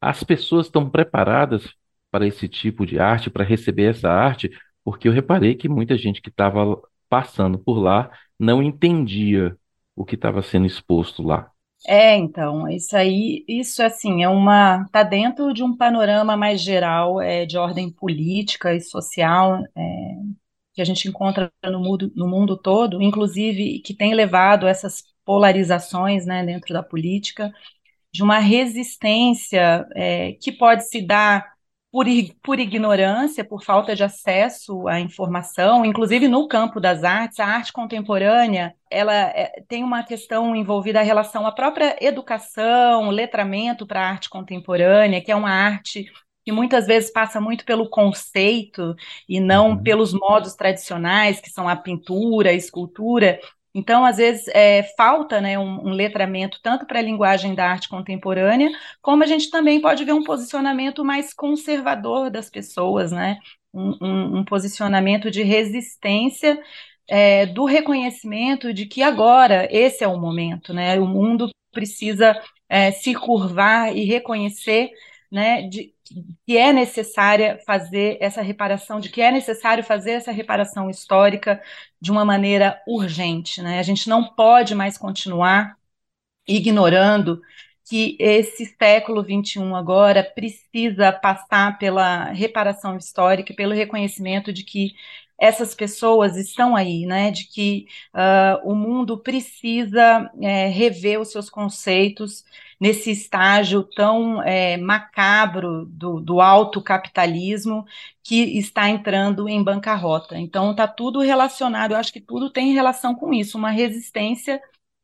As 0.02 0.24
pessoas 0.24 0.68
estão 0.68 0.90
preparadas 0.90 1.74
para 2.10 2.26
esse 2.26 2.48
tipo 2.48 2.86
de 2.86 3.00
arte, 3.00 3.30
para 3.30 3.44
receber 3.44 3.92
essa 3.92 4.10
arte, 4.10 4.50
porque 4.84 5.10
eu 5.10 5.12
reparei 5.12 5.56
que 5.56 5.68
muita 5.68 5.98
gente 5.98 6.22
que 6.22 6.30
estava 6.30 6.82
passando 7.10 7.60
por 7.60 7.80
lá 7.80 8.10
não 8.40 8.64
entendia 8.64 9.58
o 9.96 10.06
que 10.06 10.16
estava 10.16 10.42
sendo 10.42 10.66
exposto 10.66 11.22
lá. 11.22 11.52
É, 11.86 12.16
então, 12.18 12.68
isso 12.70 12.96
aí, 12.98 13.46
isso 13.48 13.82
assim, 13.84 14.24
é 14.24 14.28
uma, 14.30 14.86
tá 14.92 15.04
dentro 15.04 15.54
de 15.54 15.64
um 15.64 15.76
panorama 15.76 16.36
mais 16.36 16.62
geral, 16.62 17.22
é, 17.22 17.46
de 17.46 17.58
ordem 17.58 17.90
política 17.92 18.74
e 18.74 18.82
social, 18.82 19.64
é, 19.76 19.82
que 20.74 20.82
a 20.82 20.86
gente 20.86 21.08
encontra 21.10 21.52
no 21.66 21.80
mundo, 21.80 22.12
no 22.16 22.28
mundo 22.28 22.58
todo, 22.58 23.02
inclusive 23.02 23.80
que 23.82 23.96
tem 23.96 24.14
levado 24.16 24.68
essas 24.68 25.04
polarizações, 25.26 26.26
né, 26.26 26.46
dentro 26.46 26.74
da 26.74 26.84
política, 26.84 27.52
de 28.14 28.24
uma 28.24 28.40
resistência 28.40 29.88
é, 29.96 30.34
que 30.34 30.52
pode 30.52 30.88
se 30.90 31.02
dar 31.06 31.57
por, 31.92 32.06
por 32.44 32.60
ignorância, 32.60 33.46
por 33.46 33.64
falta 33.64 33.96
de 33.96 34.04
acesso 34.04 34.88
à 34.88 35.00
informação, 35.00 35.86
inclusive 35.86 36.28
no 36.28 36.48
campo 36.48 36.80
das 36.80 37.04
artes, 37.04 37.40
a 37.40 37.46
arte 37.46 37.72
contemporânea, 37.72 38.76
ela 38.92 39.14
é, 39.14 39.64
tem 39.68 39.84
uma 39.84 40.04
questão 40.04 40.56
envolvida 40.56 41.00
a 41.00 41.04
relação 41.04 41.46
à 41.48 41.52
própria 41.52 41.98
educação, 42.02 43.10
letramento 43.10 43.86
para 43.86 44.02
a 44.02 44.10
arte 44.10 44.30
contemporânea, 44.30 45.22
que 45.22 45.32
é 45.32 45.36
uma 45.36 45.52
arte 45.52 46.06
que 46.48 46.52
muitas 46.54 46.88
vezes 46.88 47.12
passa 47.12 47.42
muito 47.42 47.66
pelo 47.66 47.90
conceito 47.90 48.96
e 49.28 49.38
não 49.38 49.72
uhum. 49.72 49.84
pelos 49.84 50.14
modos 50.14 50.56
tradicionais, 50.56 51.42
que 51.42 51.50
são 51.50 51.68
a 51.68 51.76
pintura, 51.76 52.52
a 52.52 52.54
escultura, 52.54 53.38
então, 53.78 54.04
às 54.06 54.18
vezes, 54.18 54.48
é, 54.50 54.84
falta 54.98 55.40
né, 55.40 55.58
um, 55.60 55.88
um 55.88 55.92
letramento 55.92 56.60
tanto 56.64 56.86
para 56.86 57.00
a 57.00 57.02
linguagem 57.02 57.54
da 57.56 57.70
arte 57.70 57.90
contemporânea, 57.90 58.70
como 59.02 59.24
a 59.24 59.28
gente 59.28 59.50
também 59.50 59.80
pode 59.80 60.04
ver 60.04 60.14
um 60.14 60.24
posicionamento 60.24 61.06
mais 61.06 61.34
conservador 61.34 62.30
das 62.30 62.50
pessoas, 62.50 63.12
né? 63.12 63.38
um, 63.74 63.98
um, 64.02 64.38
um 64.40 64.46
posicionamento 64.46 65.30
de 65.30 65.44
resistência 65.44 66.60
é, 67.08 67.46
do 67.46 67.66
reconhecimento 67.66 68.74
de 68.74 68.86
que 68.86 69.02
agora 69.02 69.68
esse 69.72 70.04
é 70.04 70.08
o 70.08 70.20
momento, 70.20 70.74
né? 70.74 71.00
O 71.00 71.06
mundo 71.06 71.50
precisa 71.72 72.40
é, 72.68 72.92
se 72.92 73.14
curvar 73.14 73.96
e 73.96 74.04
reconhecer 74.04 74.90
né, 75.32 75.64
de, 75.64 75.94
que 76.46 76.58
é 76.58 76.74
necessária 76.74 77.60
fazer 77.66 78.18
essa 78.22 78.42
reparação, 78.42 79.00
de 79.00 79.10
que 79.10 79.22
é 79.22 79.32
necessário 79.32 79.84
fazer 79.84 80.12
essa 80.12 80.32
reparação 80.32 80.90
histórica 80.90 81.62
de 82.02 82.12
uma 82.12 82.26
maneira 82.26 82.82
urgente. 82.88 83.62
Né? 83.62 83.80
A 83.80 83.84
gente 83.84 84.10
não 84.10 84.24
pode 84.36 84.76
mais 84.76 84.98
continuar 84.98 85.78
ignorando 86.48 87.42
que 87.90 88.18
esse 88.20 88.66
século 88.78 89.24
XXI 89.24 89.74
agora 89.74 90.24
precisa 90.24 91.12
passar 91.12 91.78
pela 91.78 92.26
reparação 92.32 92.98
histórica, 92.98 93.54
pelo 93.54 93.74
reconhecimento 93.74 94.52
de 94.52 94.64
que 94.64 94.94
essas 95.40 95.76
pessoas 95.76 96.36
estão 96.36 96.76
aí, 96.76 97.06
né? 97.06 97.32
De 97.32 97.46
que 97.46 97.88
uh, 98.14 98.70
o 98.70 98.76
mundo 98.76 99.18
precisa 99.20 100.30
é, 100.42 100.68
rever 100.68 101.20
os 101.22 101.32
seus 101.32 101.50
conceitos 101.50 102.44
nesse 102.80 103.12
estágio 103.12 103.84
tão 103.84 104.42
é, 104.44 104.78
macabro 104.78 105.86
do, 105.86 106.20
do 106.20 106.42
alto 106.42 106.82
capitalismo 106.82 107.86
que 108.24 108.58
está 108.58 108.90
entrando 108.90 109.50
em 109.50 109.64
bancarrota. 109.64 110.38
Então 110.38 110.72
está 110.72 110.88
tudo 110.88 111.20
relacionado, 111.22 111.92
eu 111.92 111.98
acho 111.98 112.14
que 112.14 112.22
tudo 112.22 112.50
tem 112.50 112.74
relação 112.74 113.16
com 113.16 113.34
isso, 113.34 113.58
uma 113.58 113.72
resistência 113.72 114.62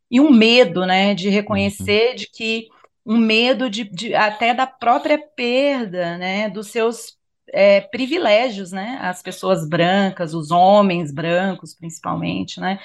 e 0.09 0.19
um 0.19 0.31
medo, 0.31 0.85
né? 0.85 1.15
De 1.15 1.29
reconhecer 1.29 2.11
uhum. 2.11 2.15
de 2.15 2.27
que 2.29 2.67
um 3.05 3.17
medo 3.17 3.69
de, 3.69 3.83
de, 3.83 4.13
até 4.13 4.53
da 4.53 4.67
própria 4.67 5.17
perda, 5.17 6.17
né? 6.17 6.49
Dos 6.49 6.67
seus 6.67 7.17
é, 7.51 7.81
privilégios, 7.81 8.71
né? 8.71 8.99
As 9.01 9.21
pessoas 9.23 9.67
brancas, 9.67 10.33
os 10.33 10.51
homens 10.51 11.11
brancos, 11.11 11.73
principalmente, 11.73 12.59
né? 12.59 12.79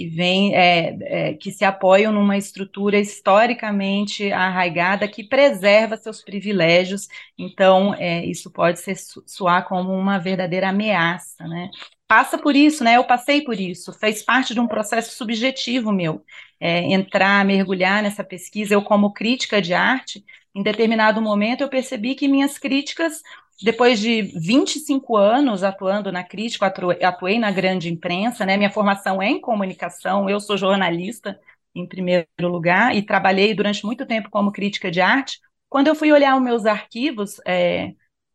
Que 0.00 0.08
vem, 0.08 0.54
é, 0.54 0.96
é, 1.02 1.34
que 1.34 1.52
se 1.52 1.62
apoiam 1.62 2.10
numa 2.10 2.38
estrutura 2.38 2.98
historicamente 2.98 4.32
arraigada 4.32 5.06
que 5.06 5.22
preserva 5.22 5.94
seus 5.98 6.22
privilégios. 6.22 7.06
Então, 7.36 7.94
é, 7.98 8.24
isso 8.24 8.50
pode 8.50 8.80
ser 8.80 8.96
soar 8.96 9.68
como 9.68 9.92
uma 9.92 10.16
verdadeira 10.16 10.70
ameaça, 10.70 11.46
né? 11.46 11.68
Passa 12.08 12.38
por 12.38 12.56
isso, 12.56 12.82
né? 12.82 12.96
Eu 12.96 13.04
passei 13.04 13.42
por 13.42 13.60
isso. 13.60 13.92
Fez 13.92 14.22
parte 14.22 14.54
de 14.54 14.60
um 14.60 14.66
processo 14.66 15.14
subjetivo 15.14 15.92
meu. 15.92 16.24
É, 16.58 16.78
entrar, 16.94 17.44
mergulhar 17.44 18.02
nessa 18.02 18.24
pesquisa. 18.24 18.72
Eu, 18.72 18.80
como 18.80 19.12
crítica 19.12 19.60
de 19.60 19.74
arte, 19.74 20.24
em 20.54 20.62
determinado 20.62 21.20
momento 21.20 21.60
eu 21.60 21.68
percebi 21.68 22.14
que 22.14 22.26
minhas 22.26 22.56
críticas 22.56 23.20
depois 23.62 24.00
de 24.00 24.22
25 24.22 25.16
anos 25.16 25.62
atuando 25.62 26.10
na 26.10 26.24
crítica, 26.24 26.72
atuei 27.02 27.38
na 27.38 27.50
grande 27.50 27.90
imprensa, 27.90 28.46
né? 28.46 28.56
Minha 28.56 28.70
formação 28.70 29.20
é 29.20 29.28
em 29.28 29.40
comunicação, 29.40 30.28
eu 30.30 30.40
sou 30.40 30.56
jornalista 30.56 31.38
em 31.74 31.86
primeiro 31.86 32.26
lugar 32.40 32.96
e 32.96 33.02
trabalhei 33.02 33.54
durante 33.54 33.84
muito 33.84 34.06
tempo 34.06 34.30
como 34.30 34.52
crítica 34.52 34.90
de 34.90 35.00
arte. 35.00 35.40
Quando 35.68 35.88
eu 35.88 35.94
fui 35.94 36.10
olhar 36.10 36.36
os 36.36 36.42
meus 36.42 36.66
arquivos, 36.66 37.40
é, 37.46 37.92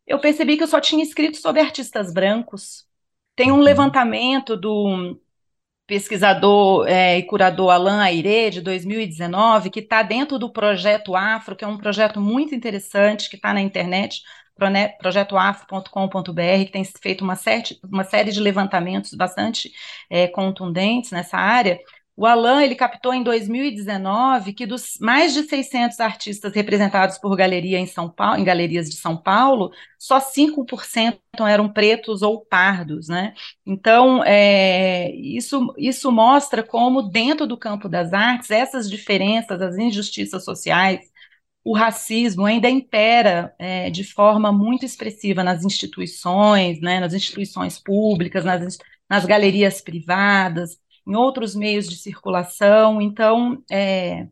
eu 0.08 0.20
percebi 0.20 0.58
que 0.58 0.64
eu 0.64 0.68
só 0.68 0.80
tinha 0.80 1.04
escrito 1.04 1.38
sobre 1.38 1.62
artistas 1.62 2.14
brancos. 2.14 2.86
Tem 3.36 3.52
um 3.52 3.56
uhum. 3.56 3.62
levantamento 3.62 4.56
do 4.56 5.20
pesquisador 5.88 6.88
é, 6.88 7.18
e 7.18 7.24
curador 7.24 7.72
Alain 7.72 8.00
Aire, 8.00 8.50
de 8.50 8.62
2019, 8.62 9.70
que 9.70 9.80
está 9.80 10.02
dentro 10.02 10.40
do 10.40 10.52
Projeto 10.52 11.16
Afro, 11.16 11.56
que 11.56 11.64
é 11.64 11.68
um 11.68 11.78
projeto 11.78 12.20
muito 12.22 12.56
interessante, 12.56 13.30
que 13.30 13.36
está 13.36 13.54
na 13.54 13.62
internet, 13.62 14.24
projetoafro.com.br, 15.00 16.66
que 16.66 16.72
tem 16.72 16.84
feito 16.84 17.24
uma, 17.24 17.36
série, 17.36 17.80
uma 17.84 18.04
série 18.04 18.32
de 18.32 18.40
levantamentos 18.40 19.14
bastante 19.14 19.72
é, 20.10 20.28
contundentes 20.28 21.12
nessa 21.12 21.38
área, 21.38 21.80
o 22.18 22.26
Alan 22.26 22.64
ele 22.64 22.76
captou 22.76 23.14
em 23.14 23.22
2019 23.22 24.54
que 24.54 24.66
dos 24.66 24.98
mais 25.02 25.34
de 25.34 25.44
600 25.44 26.00
artistas 26.00 26.54
representados 26.54 27.18
por 27.18 27.36
galeria 27.36 27.78
em 27.78 27.86
São 27.86 28.10
Paulo, 28.10 28.40
em 28.40 28.44
galerias 28.44 28.90
de 28.90 28.96
São 28.96 29.18
Paulo, 29.18 29.72
só 30.00 30.20
5% 30.20 31.20
eram 31.46 31.68
pretos 31.68 32.22
ou 32.22 32.46
pardos, 32.46 33.10
né? 33.10 33.34
Então, 33.66 34.24
é, 34.24 35.14
isso, 35.14 35.74
isso 35.78 36.10
mostra 36.10 36.64
como 36.64 37.02
dentro 37.02 37.46
do 37.46 37.58
campo 37.58 37.90
das 37.90 38.14
artes 38.14 38.50
essas 38.50 38.90
diferenças, 38.90 39.62
as 39.62 39.78
injustiças 39.78 40.46
sociais, 40.46 41.02
o 41.66 41.74
racismo 41.74 42.46
ainda 42.46 42.70
impera 42.70 43.56
é, 43.58 43.90
de 43.90 44.04
forma 44.04 44.52
muito 44.52 44.86
expressiva 44.86 45.44
nas 45.44 45.66
instituições, 45.66 46.80
né, 46.80 47.00
nas 47.00 47.12
instituições 47.12 47.80
públicas, 47.80 48.46
nas, 48.46 48.78
nas 49.10 49.26
galerias 49.26 49.82
privadas, 49.82 50.80
em 51.08 51.16
outros 51.16 51.56
meios 51.56 51.90
de 51.90 51.98
circulação. 51.98 53.02
Então, 53.02 53.64
é, 53.70 54.28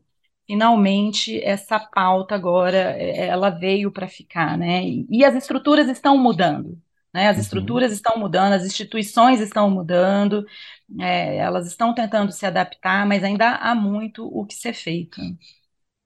finalmente, 0.46 1.42
essa 1.42 1.80
pauta 1.80 2.36
agora 2.36 2.76
é, 2.96 3.26
ela 3.26 3.50
veio 3.50 3.90
para 3.90 4.06
ficar, 4.06 4.56
né? 4.56 4.84
E, 4.84 5.06
e, 5.10 5.24
as 5.24 5.34
estruturas 5.34 5.88
estão 5.88 6.16
mudando. 6.16 6.80
Né, 7.12 7.28
as 7.28 7.36
uhum. 7.36 7.42
estruturas 7.42 7.92
estão 7.92 8.18
mudando, 8.18 8.54
as 8.54 8.64
instituições 8.64 9.40
estão 9.40 9.70
mudando, 9.70 10.44
é, 11.00 11.36
elas 11.36 11.66
estão 11.66 11.94
tentando 11.94 12.32
se 12.32 12.44
adaptar, 12.44 13.06
mas 13.06 13.22
ainda 13.22 13.54
há 13.56 13.74
muito 13.74 14.26
o 14.26 14.44
que 14.44 14.54
ser 14.54 14.72
feito. 14.72 15.20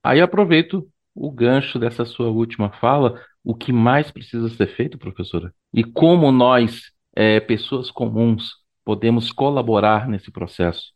Aí 0.04 0.20
aproveito 0.20 0.86
o 1.20 1.32
gancho 1.32 1.78
dessa 1.80 2.04
sua 2.04 2.28
última 2.28 2.70
fala, 2.70 3.20
o 3.42 3.54
que 3.54 3.72
mais 3.72 4.10
precisa 4.10 4.48
ser 4.50 4.68
feito, 4.68 4.96
professora? 4.96 5.52
E 5.74 5.82
como 5.82 6.30
nós, 6.30 6.92
é, 7.14 7.40
pessoas 7.40 7.90
comuns, 7.90 8.50
podemos 8.84 9.32
colaborar 9.32 10.08
nesse 10.08 10.30
processo? 10.30 10.92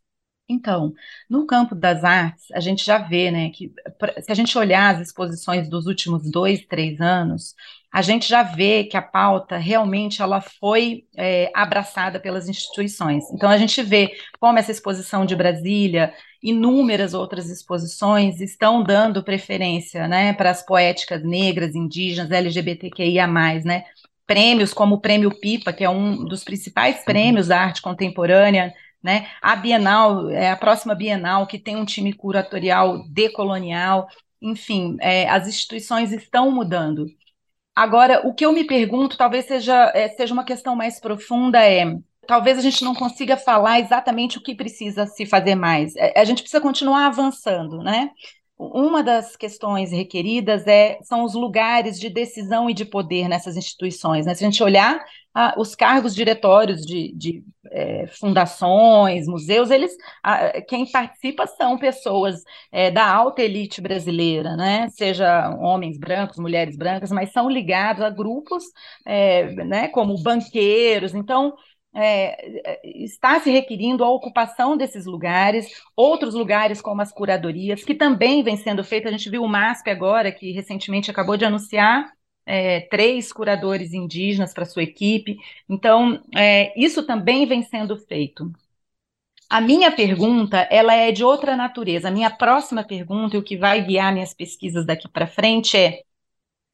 Então, 0.53 0.93
no 1.29 1.47
campo 1.47 1.75
das 1.75 2.05
artes, 2.05 2.45
a 2.53 2.61
gente 2.61 2.85
já 2.85 2.99
vê, 2.99 3.31
né, 3.31 3.51
que 3.51 3.73
se 4.21 4.31
a 4.31 4.35
gente 4.35 4.57
olhar 4.57 4.95
as 4.95 5.09
exposições 5.09 5.69
dos 5.69 5.87
últimos 5.87 6.31
dois, 6.31 6.65
três 6.67 7.01
anos, 7.01 7.55
a 7.93 8.01
gente 8.01 8.29
já 8.29 8.43
vê 8.43 8.85
que 8.85 8.97
a 8.97 9.03
pauta 9.03 9.57
realmente 9.57 10.23
ela 10.23 10.41
foi 10.41 11.05
é, 11.17 11.51
abraçada 11.55 12.19
pelas 12.19 12.49
instituições. 12.49 13.25
Então, 13.33 13.51
a 13.51 13.59
gente 13.59 13.83
vê 13.83 14.13
como 14.41 14.59
essa 14.59 14.71
exposição 14.71 15.27
de 15.27 15.37
Brasília, 15.37 16.15
inúmeras 16.43 17.15
outras 17.15 17.51
exposições 17.51 18.41
estão 18.41 18.83
dando 18.83 19.23
preferência, 19.23 20.09
né, 20.09 20.33
para 20.33 20.51
as 20.51 20.65
poéticas 20.65 21.23
negras, 21.23 21.75
indígenas, 21.75 22.31
LGBTQIA+, 22.31 23.27
né, 23.65 23.85
prêmios 24.27 24.73
como 24.73 24.95
o 24.95 25.01
Prêmio 25.01 25.31
Pipa, 25.31 25.73
que 25.73 25.85
é 25.85 25.91
um 25.91 26.25
dos 26.25 26.43
principais 26.43 27.05
prêmios 27.05 27.49
da 27.49 27.61
arte 27.61 27.83
contemporânea, 27.83 28.73
né? 29.03 29.29
A 29.41 29.57
Bienal, 29.57 30.31
é 30.31 30.51
a 30.51 30.57
próxima 30.57 30.95
Bienal, 30.95 31.47
que 31.47 31.59
tem 31.59 31.77
um 31.77 31.85
time 31.85 32.13
curatorial 32.13 33.03
decolonial, 33.09 34.09
enfim, 34.41 34.97
é, 35.01 35.29
as 35.29 35.49
instituições 35.49 36.13
estão 36.13 36.51
mudando. 36.51 37.07
Agora, 37.75 38.27
o 38.27 38.35
que 38.35 38.45
eu 38.45 38.53
me 38.53 38.65
pergunto, 38.65 39.17
talvez 39.17 39.47
seja, 39.47 39.91
é, 39.95 40.09
seja 40.11 40.35
uma 40.35 40.45
questão 40.45 40.77
mais 40.77 41.01
profunda, 41.01 41.65
é 41.65 41.97
talvez 42.27 42.59
a 42.59 42.63
gente 42.63 42.85
não 42.85 42.95
consiga 42.95 43.37
falar 43.37 43.81
exatamente 43.81 44.39
o 44.39 44.43
que 44.43 44.55
precisa 44.55 45.07
se 45.07 45.27
fazer 45.27 45.55
mais. 45.55 45.95
É, 45.97 46.19
a 46.19 46.25
gente 46.25 46.43
precisa 46.43 46.61
continuar 46.61 47.07
avançando, 47.07 47.79
né? 47.79 48.11
Uma 48.69 49.03
das 49.03 49.37
questões 49.37 49.91
requeridas 49.91 50.67
é, 50.67 50.99
são 51.03 51.25
os 51.25 51.35
lugares 51.35 51.99
de 51.99 52.09
decisão 52.09 52.69
e 52.69 52.75
de 52.75 52.85
poder 52.85 53.29
nessas 53.29 53.57
instituições. 53.57 54.27
Né? 54.27 54.35
Se 54.35 54.45
a 54.45 54.51
gente 54.51 54.63
olhar 54.63 55.05
os 55.57 55.75
cargos 55.75 56.15
diretórios 56.15 56.83
de, 56.85 57.11
de 57.17 57.43
é, 57.71 58.07
fundações, 58.07 59.27
museus, 59.27 59.71
eles, 59.71 59.97
quem 60.69 60.85
participa 60.91 61.47
são 61.47 61.79
pessoas 61.79 62.43
é, 62.71 62.91
da 62.91 63.11
alta 63.11 63.41
elite 63.41 63.81
brasileira, 63.81 64.55
né? 64.57 64.89
seja 64.91 65.49
homens 65.59 65.99
brancos, 65.99 66.37
mulheres 66.39 66.77
brancas, 66.77 67.11
mas 67.11 67.33
são 67.33 67.49
ligados 67.49 68.03
a 68.03 68.11
grupos 68.11 68.65
é, 69.07 69.53
né, 69.65 69.89
como 69.89 70.23
banqueiros. 70.23 71.15
Então, 71.15 71.55
é, 71.95 72.71
é, 72.71 72.81
está 73.05 73.39
se 73.41 73.51
requerindo 73.51 74.05
a 74.05 74.11
ocupação 74.11 74.77
desses 74.77 75.07
lugares, 75.07 75.83
outros 75.97 76.35
lugares 76.35 76.81
como 76.81 77.03
as 77.03 77.13
curadorias, 77.13 77.85
que 77.85 77.95
também 77.95 78.43
vem 78.43 78.57
sendo 78.57 78.83
feito. 78.85 79.09
A 79.09 79.11
gente 79.11 79.29
viu 79.31 79.43
o 79.43 79.49
MASP 79.49 79.91
agora, 79.91 80.33
que 80.33 80.53
recentemente 80.53 81.11
acabou 81.11 81.37
de 81.37 81.45
anunciar 81.45 82.13
é, 82.47 82.81
três 82.83 83.33
curadores 83.33 83.93
indígenas 83.93 84.55
para 84.55 84.65
sua 84.65 84.83
equipe. 84.83 85.37
Então, 85.69 86.23
é, 86.35 86.73
isso 86.81 87.07
também 87.07 87.47
vem 87.47 87.63
sendo 87.63 87.97
feito. 87.97 88.51
A 89.49 89.61
minha 89.61 89.93
pergunta, 89.95 90.67
ela 90.71 90.95
é 90.95 91.13
de 91.13 91.23
outra 91.23 91.57
natureza. 91.57 92.09
A 92.09 92.11
minha 92.11 92.31
próxima 92.31 92.83
pergunta, 92.85 93.37
e 93.37 93.39
o 93.39 93.43
que 93.43 93.57
vai 93.57 93.83
guiar 93.85 94.13
minhas 94.13 94.33
pesquisas 94.33 94.87
daqui 94.87 95.09
para 95.09 95.27
frente 95.27 95.77
é 95.77 96.03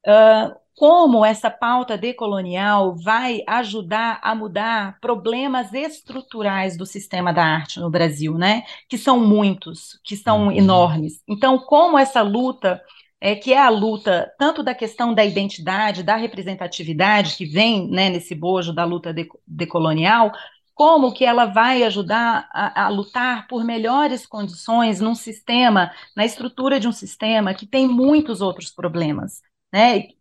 uh, 0.07 0.58
como 0.79 1.25
essa 1.25 1.51
pauta 1.51 1.97
decolonial 1.97 2.95
vai 2.95 3.43
ajudar 3.45 4.17
a 4.23 4.33
mudar 4.33 4.97
problemas 5.01 5.73
estruturais 5.73 6.77
do 6.77 6.85
sistema 6.85 7.33
da 7.33 7.43
arte 7.43 7.81
no 7.81 7.89
Brasil, 7.89 8.35
né? 8.37 8.63
Que 8.87 8.97
são 8.97 9.19
muitos, 9.19 9.99
que 10.05 10.15
são 10.15 10.45
uhum. 10.45 10.53
enormes. 10.53 11.21
Então, 11.27 11.59
como 11.59 11.99
essa 11.99 12.21
luta, 12.21 12.81
é, 13.19 13.35
que 13.35 13.51
é 13.51 13.59
a 13.59 13.67
luta 13.67 14.31
tanto 14.39 14.63
da 14.63 14.73
questão 14.73 15.13
da 15.13 15.25
identidade, 15.25 16.01
da 16.01 16.15
representatividade, 16.15 17.35
que 17.35 17.43
vem 17.45 17.85
né, 17.89 18.09
nesse 18.09 18.33
bojo 18.33 18.71
da 18.71 18.85
luta 18.85 19.13
de, 19.13 19.27
decolonial, 19.45 20.31
como 20.73 21.11
que 21.11 21.25
ela 21.25 21.43
vai 21.43 21.83
ajudar 21.83 22.47
a, 22.53 22.85
a, 22.85 22.87
lutar 22.87 23.49
por 23.49 23.65
melhores 23.65 24.25
condições 24.25 25.01
num 25.01 25.13
sistema, 25.13 25.91
na 26.15 26.23
estrutura 26.23 26.79
de 26.79 26.87
um 26.87 26.93
sistema 26.93 27.53
que 27.53 27.67
tem 27.67 27.85
muitos 27.85 28.39
outros 28.39 28.71
problemas, 28.71 29.41
né? 29.73 30.17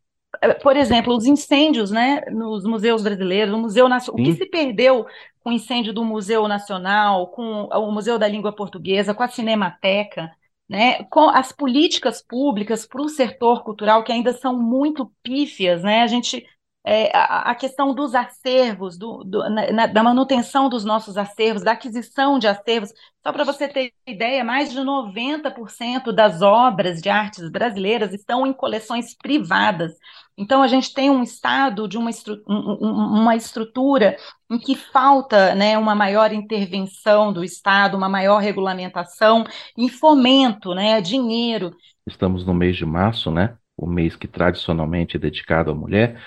Por 0.63 0.77
exemplo, 0.77 1.17
os 1.17 1.27
incêndios, 1.27 1.91
né, 1.91 2.21
nos 2.31 2.65
museus 2.65 3.03
brasileiros, 3.03 3.55
o 3.55 3.59
Museu 3.59 3.89
Nacional, 3.89 4.21
o 4.21 4.25
que 4.25 4.33
se 4.33 4.47
perdeu 4.47 5.07
com 5.43 5.51
o 5.51 5.53
incêndio 5.53 5.93
do 5.93 6.05
Museu 6.05 6.47
Nacional, 6.47 7.29
com 7.29 7.65
o 7.65 7.93
Museu 7.93 8.19
da 8.19 8.29
Língua 8.29 8.55
Portuguesa, 8.55 9.15
com 9.15 9.23
a 9.23 9.29
Cinemateca, 9.29 10.31
né, 10.69 11.05
com 11.05 11.29
as 11.31 11.51
políticas 11.51 12.23
públicas 12.23 12.87
para 12.87 13.01
o 13.01 13.09
setor 13.09 13.65
cultural 13.65 14.05
que 14.05 14.13
ainda 14.13 14.33
são 14.33 14.59
muito 14.59 15.11
pífias, 15.23 15.83
né, 15.83 16.03
a 16.03 16.07
gente 16.07 16.47
é, 16.91 17.15
a, 17.15 17.51
a, 17.51 17.55
questão 17.55 17.95
dos 17.95 18.15
acervos, 18.15 18.97
do, 18.97 19.23
do, 19.23 19.51
na, 19.51 19.87
da 19.87 20.03
manutenção 20.03 20.71
dos 20.71 20.87
nossos 20.87 21.19
acervos, 21.19 21.63
da 21.63 21.73
aquisição 21.73 22.39
de 22.39 22.49
acervos. 22.49 22.95
Só 23.23 23.31
para 23.31 23.45
você 23.45 23.69
ter 23.69 23.93
ideia, 24.07 24.43
mais 24.43 24.73
de 24.73 24.79
90% 24.79 26.11
das 26.13 26.41
obras 26.41 27.03
de 27.03 27.11
artes 27.11 27.51
brasileiras 27.51 28.15
estão 28.15 28.47
em 28.47 28.55
coleções 28.55 29.15
privadas. 29.15 29.93
Então, 30.35 30.63
a 30.63 30.67
gente 30.67 30.95
tem 30.95 31.11
um 31.11 31.23
estado 31.23 31.87
de 31.87 31.99
uma, 31.99 32.09
estru 32.09 32.43
uma 32.47 33.37
estrutura 33.37 34.17
em 34.51 34.59
que 34.59 34.75
falta 34.75 35.55
né, 35.55 35.77
uma 35.77 35.95
maior 35.95 36.33
intervenção 36.33 37.35
do 37.35 37.45
Estado, 37.45 37.99
uma 37.99 38.09
maior 38.09 38.39
regulamentação 38.39 39.45
e 39.77 39.91
fomento, 39.91 40.75
né, 40.75 41.03
dinheiro. 41.03 41.77
Estamos 42.07 42.47
no 42.47 42.55
mês 42.55 42.79
de 42.79 42.87
março, 42.87 43.31
né? 43.31 43.59
O 43.77 43.87
mês 43.87 44.17
que 44.17 44.27
tradicionalmente 44.27 45.19
é 45.19 45.21
dedicado 45.21 45.71
à 45.71 45.75
mulher 45.75 46.19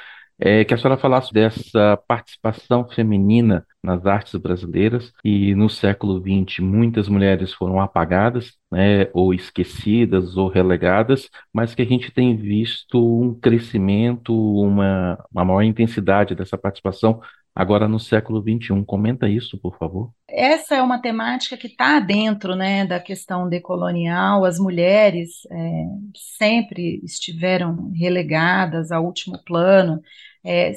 é, 0.44 0.66
que 0.66 0.74
a 0.74 0.78
senhora 0.78 1.00
falasse 1.00 1.32
dessa 1.32 1.96
participação 2.08 2.90
feminina 2.90 3.64
nas 3.84 4.08
artes 4.08 4.36
brasileiras 4.36 5.14
e 5.24 5.54
no 5.54 5.70
século 5.70 6.20
XX 6.20 6.60
muitas 6.60 7.08
mulheres 7.08 7.54
foram 7.54 7.80
apagadas, 7.80 8.54
né, 8.72 9.08
ou 9.14 9.36
esquecidas 9.36 10.36
ou 10.38 10.48
relegadas, 10.48 11.30
mas 11.54 11.76
que 11.76 11.84
a 11.84 11.86
gente 11.86 12.12
tem 12.12 12.36
visto 12.36 13.00
um 13.22 13.36
crescimento, 13.40 14.34
uma, 14.34 15.24
uma 15.32 15.46
maior 15.46 15.62
intensidade 15.62 16.34
dessa 16.34 16.58
participação 16.58 17.22
agora 17.54 17.88
no 17.88 18.00
século 18.00 18.42
XXI. 18.42 18.84
Comenta 18.86 19.30
isso, 19.30 19.60
por 19.60 19.78
favor. 19.78 20.12
Essa 20.28 20.76
é 20.76 20.82
uma 20.82 21.00
temática 21.00 21.58
que 21.58 21.68
está 21.68 22.00
dentro 22.00 22.56
né, 22.56 22.86
da 22.86 23.00
questão 23.00 23.48
decolonial. 23.48 24.46
As 24.46 24.58
mulheres 24.58 25.46
é, 25.52 25.86
sempre 26.16 27.02
estiveram 27.04 27.92
relegadas 27.94 28.92
ao 28.92 29.06
último 29.06 29.38
plano 29.44 30.02
é, 30.44 30.74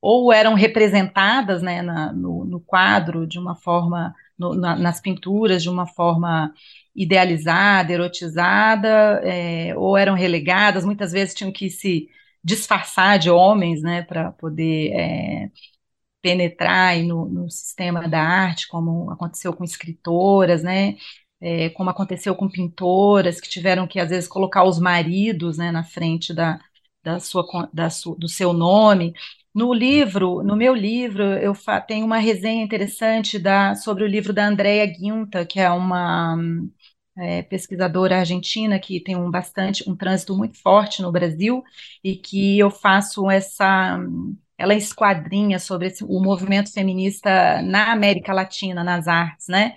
ou 0.00 0.32
eram 0.32 0.54
representadas 0.54 1.62
né, 1.62 1.82
na, 1.82 2.12
no, 2.12 2.44
no, 2.44 2.60
quadro 2.60 3.26
de 3.26 3.38
uma 3.38 3.56
forma, 3.56 4.14
no, 4.38 4.54
na, 4.54 4.76
nas 4.76 5.00
pinturas 5.00 5.62
de 5.62 5.68
uma 5.70 5.86
forma 5.86 6.52
idealizada, 6.94 7.92
erotizada, 7.92 9.20
é, 9.24 9.74
ou 9.76 9.96
eram 9.96 10.14
relegadas, 10.14 10.84
muitas 10.84 11.12
vezes 11.12 11.34
tinham 11.34 11.52
que 11.52 11.68
se 11.70 12.08
disfarçar 12.42 13.18
de 13.18 13.30
homens, 13.30 13.82
né, 13.82 14.02
para 14.02 14.30
poder 14.32 14.92
é, 14.92 15.50
penetrar 16.22 16.96
no, 17.02 17.26
no, 17.28 17.50
sistema 17.50 18.08
da 18.08 18.22
arte, 18.22 18.68
como 18.68 19.10
aconteceu 19.10 19.52
com 19.52 19.64
escritoras, 19.64 20.62
né, 20.62 20.96
é, 21.40 21.70
como 21.70 21.90
aconteceu 21.90 22.34
com 22.34 22.48
pintoras 22.48 23.40
que 23.40 23.48
tiveram 23.48 23.86
que 23.86 24.00
às 24.00 24.10
vezes 24.10 24.28
colocar 24.28 24.64
os 24.64 24.78
maridos, 24.78 25.58
né, 25.58 25.72
na 25.72 25.84
frente 25.84 26.32
da, 26.32 26.60
da 27.06 27.20
sua, 27.20 27.70
da 27.72 27.88
sua, 27.88 28.16
do 28.18 28.28
seu 28.28 28.52
nome. 28.52 29.14
No 29.54 29.72
livro, 29.72 30.42
no 30.42 30.56
meu 30.56 30.74
livro, 30.74 31.22
eu 31.22 31.54
tenho 31.86 32.04
uma 32.04 32.18
resenha 32.18 32.64
interessante 32.64 33.38
da, 33.38 33.74
sobre 33.76 34.02
o 34.04 34.06
livro 34.08 34.32
da 34.32 34.46
Andrea 34.46 34.84
Guinta, 34.86 35.46
que 35.46 35.60
é 35.60 35.70
uma 35.70 36.36
é, 37.16 37.42
pesquisadora 37.42 38.18
argentina 38.18 38.78
que 38.80 39.00
tem 39.00 39.16
um 39.16 39.30
bastante 39.30 39.88
um 39.88 39.94
trânsito 39.96 40.36
muito 40.36 40.60
forte 40.60 41.00
no 41.00 41.12
Brasil 41.12 41.62
e 42.02 42.16
que 42.16 42.58
eu 42.58 42.70
faço 42.70 43.30
essa 43.30 43.98
ela 44.58 44.74
esquadrinha 44.74 45.58
sobre 45.58 45.88
esse, 45.88 46.02
o 46.04 46.20
movimento 46.20 46.72
feminista 46.72 47.60
na 47.62 47.92
América 47.92 48.32
Latina 48.32 48.82
nas 48.82 49.06
artes, 49.06 49.48
né? 49.48 49.76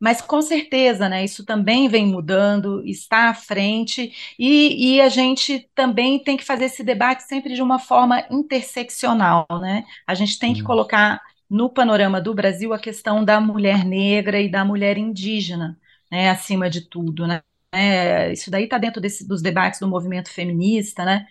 Mas 0.00 0.20
com 0.20 0.42
certeza, 0.42 1.08
né, 1.08 1.24
isso 1.24 1.44
também 1.44 1.88
vem 1.88 2.06
mudando, 2.06 2.82
está 2.84 3.30
à 3.30 3.34
frente, 3.34 4.12
e, 4.38 4.96
e, 4.96 5.00
a 5.00 5.08
gente 5.08 5.68
também 5.74 6.22
tem 6.22 6.36
que 6.36 6.44
fazer 6.44 6.66
esse 6.66 6.82
debate 6.82 7.22
sempre 7.22 7.54
de 7.54 7.62
uma 7.62 7.78
forma 7.78 8.24
interseccional. 8.30 9.46
Né? 9.60 9.84
A 10.06 10.14
gente 10.14 10.38
tem 10.38 10.52
que 10.52 10.62
colocar 10.62 11.20
no 11.48 11.70
panorama 11.70 12.20
do 12.20 12.34
Brasil 12.34 12.72
a 12.72 12.78
questão 12.78 13.24
da 13.24 13.40
mulher 13.40 13.84
negra 13.84 14.40
e 14.40 14.50
da 14.50 14.64
mulher 14.64 14.98
indígena, 14.98 15.78
né, 16.10 16.30
acima 16.30 16.68
de 16.68 16.82
tudo. 16.82 17.26
Né? 17.26 17.42
É, 17.72 18.32
isso 18.32 18.50
daí 18.50 18.64
está 18.64 18.78
dentro 18.78 19.00
desse, 19.00 19.26
dos 19.26 19.42
debates 19.42 19.80
do 19.80 19.88
movimento 19.88 20.30
feminista, 20.30 21.04
né? 21.04 21.26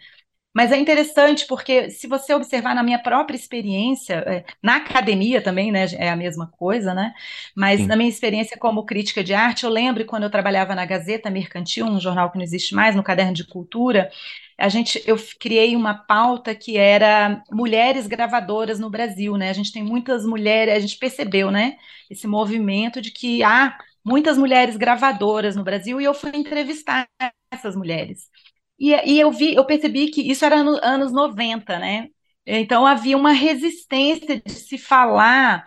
Mas 0.54 0.72
é 0.72 0.78
interessante 0.78 1.48
porque, 1.48 1.90
se 1.90 2.08
você 2.08 2.34
observar 2.34 2.76
na 2.76 2.84
minha 2.84 3.00
própria 3.00 3.36
experiência, 3.36 4.16
é, 4.28 4.46
na 4.62 4.78
academia 4.78 5.42
também, 5.42 5.72
né, 5.72 5.86
é 5.98 6.10
a 6.10 6.16
mesma 6.16 6.48
coisa, 6.48 6.94
né? 6.94 7.14
Mas 7.56 7.82
Sim. 7.82 7.88
na 7.88 7.96
minha 7.96 8.10
experiência 8.10 8.58
como 8.58 8.86
crítica 8.86 9.24
de 9.24 9.34
arte, 9.34 9.64
eu 9.64 9.70
lembro 9.70 10.06
quando 10.06 10.24
eu 10.24 10.30
trabalhava 10.30 10.76
na 10.76 10.86
Gazeta 10.86 11.30
Mercantil, 11.30 11.86
um 11.88 12.00
jornal 12.00 12.30
que 12.32 12.38
não 12.38 12.44
existe 12.44 12.76
mais, 12.76 12.96
no 12.96 13.04
Caderno 13.04 13.34
de 13.34 13.46
Cultura, 13.46 14.10
a 14.58 14.70
gente, 14.70 15.02
eu 15.08 15.18
criei 15.40 15.76
uma 15.76 15.94
pauta 15.96 16.54
que 16.54 16.78
era 16.78 17.44
mulheres 17.52 18.08
gravadoras 18.08 18.80
no 18.80 18.90
Brasil, 18.90 19.36
né? 19.38 19.50
A 19.50 19.54
gente 19.54 19.72
tem 19.72 19.84
muitas 19.84 20.26
mulheres, 20.26 20.76
a 20.76 20.80
gente 20.80 20.98
percebeu, 20.98 21.50
né? 21.52 21.78
Esse 22.10 22.28
movimento 22.28 23.02
de 23.02 23.12
que 23.12 23.44
há 23.44 23.78
muitas 24.06 24.38
mulheres 24.38 24.78
gravadoras 24.78 25.56
no 25.56 25.64
Brasil 25.64 26.00
e 26.00 26.04
eu 26.04 26.14
fui 26.14 26.32
entrevistar 26.36 27.08
essas 27.52 27.76
mulheres. 27.76 28.30
E, 28.84 29.14
e 29.14 29.18
eu 29.18 29.32
vi, 29.32 29.56
eu 29.56 29.64
percebi 29.64 30.10
que 30.10 30.30
isso 30.30 30.44
era 30.44 30.62
no, 30.62 30.78
anos 30.84 31.14
90, 31.14 31.80
né? 31.80 32.10
Então 32.46 32.86
havia 32.86 33.16
uma 33.16 33.32
resistência 33.32 34.42
de 34.46 34.52
se 34.52 34.78
falar 34.78 35.64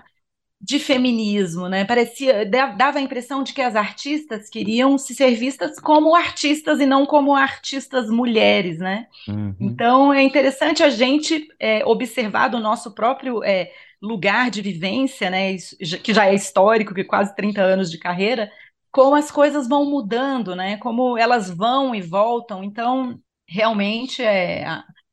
de 0.60 0.78
feminismo, 0.78 1.66
né? 1.66 1.86
Parecia, 1.86 2.44
dava 2.44 2.98
a 2.98 3.00
impressão 3.00 3.42
de 3.42 3.54
que 3.54 3.62
as 3.62 3.74
artistas 3.74 4.50
queriam 4.50 4.98
se 4.98 5.14
ser 5.14 5.34
vistas 5.34 5.80
como 5.80 6.14
artistas 6.14 6.78
e 6.78 6.84
não 6.84 7.06
como 7.06 7.34
artistas 7.34 8.10
mulheres, 8.10 8.78
né? 8.78 9.06
Uhum. 9.26 9.56
Então 9.60 10.12
é 10.12 10.22
interessante 10.22 10.82
a 10.82 10.90
gente 10.90 11.48
é, 11.58 11.82
observar 11.86 12.48
do 12.48 12.60
nosso 12.60 12.94
próprio 12.94 13.42
é, 13.42 13.70
lugar 14.02 14.50
de 14.50 14.60
vivência, 14.60 15.30
né? 15.30 15.56
Que 16.02 16.12
já 16.12 16.26
é 16.26 16.34
histórico, 16.34 16.92
que 16.92 17.04
quase 17.04 17.34
30 17.34 17.62
anos 17.62 17.90
de 17.90 17.98
carreira, 17.98 18.50
como 18.96 19.14
as 19.14 19.30
coisas 19.30 19.68
vão 19.68 19.84
mudando, 19.84 20.56
né? 20.56 20.78
Como 20.78 21.18
elas 21.18 21.50
vão 21.50 21.94
e 21.94 22.00
voltam. 22.00 22.64
Então, 22.64 23.20
realmente 23.46 24.22
é 24.22 24.64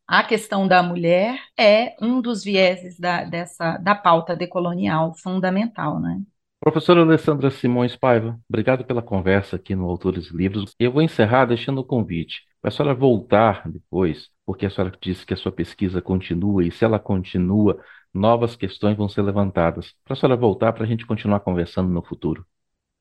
a 0.07 0.23
questão 0.23 0.65
da 0.65 0.81
mulher 0.81 1.37
é 1.59 1.93
um 2.01 2.21
dos 2.21 2.45
vieses 2.45 2.97
da, 2.97 3.25
dessa, 3.25 3.75
da 3.79 3.93
pauta 3.93 4.37
decolonial 4.37 5.13
fundamental, 5.17 5.99
né? 5.99 6.21
Professora 6.61 7.01
Alessandra 7.01 7.51
Simões 7.51 7.93
Paiva, 7.97 8.39
obrigado 8.47 8.85
pela 8.85 9.01
conversa 9.01 9.57
aqui 9.57 9.75
no 9.75 9.89
Autores 9.89 10.31
Livros. 10.31 10.73
Eu 10.79 10.93
vou 10.93 11.01
encerrar 11.01 11.43
deixando 11.43 11.79
o 11.79 11.85
convite 11.85 12.43
para 12.61 12.69
a 12.69 12.71
senhora 12.71 12.95
voltar 12.95 13.69
depois, 13.69 14.29
porque 14.45 14.65
a 14.65 14.69
senhora 14.69 14.97
disse 15.01 15.25
que 15.25 15.33
a 15.33 15.37
sua 15.37 15.51
pesquisa 15.51 16.01
continua 16.01 16.65
e 16.65 16.71
se 16.71 16.85
ela 16.85 16.99
continua, 16.99 17.83
novas 18.13 18.55
questões 18.55 18.95
vão 18.95 19.09
ser 19.09 19.23
levantadas. 19.23 19.93
Para 20.05 20.13
a 20.13 20.15
senhora 20.15 20.39
voltar 20.39 20.71
para 20.71 20.85
a 20.85 20.87
gente 20.87 21.05
continuar 21.05 21.41
conversando 21.41 21.89
no 21.89 22.01
futuro. 22.01 22.45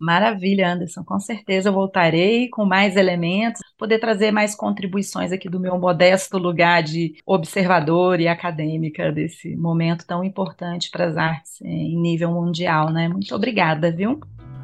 Maravilha, 0.02 0.72
Anderson. 0.72 1.04
Com 1.04 1.20
certeza 1.20 1.68
eu 1.68 1.72
voltarei 1.72 2.48
com 2.48 2.64
mais 2.64 2.96
elementos, 2.96 3.60
poder 3.78 4.00
trazer 4.00 4.32
mais 4.32 4.52
contribuições 4.52 5.30
aqui 5.30 5.48
do 5.48 5.60
meu 5.60 5.78
modesto 5.78 6.38
lugar 6.38 6.82
de 6.82 7.14
observador 7.24 8.18
e 8.18 8.26
acadêmica 8.26 9.12
desse 9.12 9.54
momento 9.54 10.04
tão 10.04 10.24
importante 10.24 10.90
para 10.90 11.06
as 11.06 11.16
artes 11.16 11.60
em 11.62 11.96
nível 12.00 12.32
mundial, 12.32 12.90
né? 12.90 13.08
Muito 13.08 13.32
obrigada, 13.32 13.92
viu? 13.92 14.18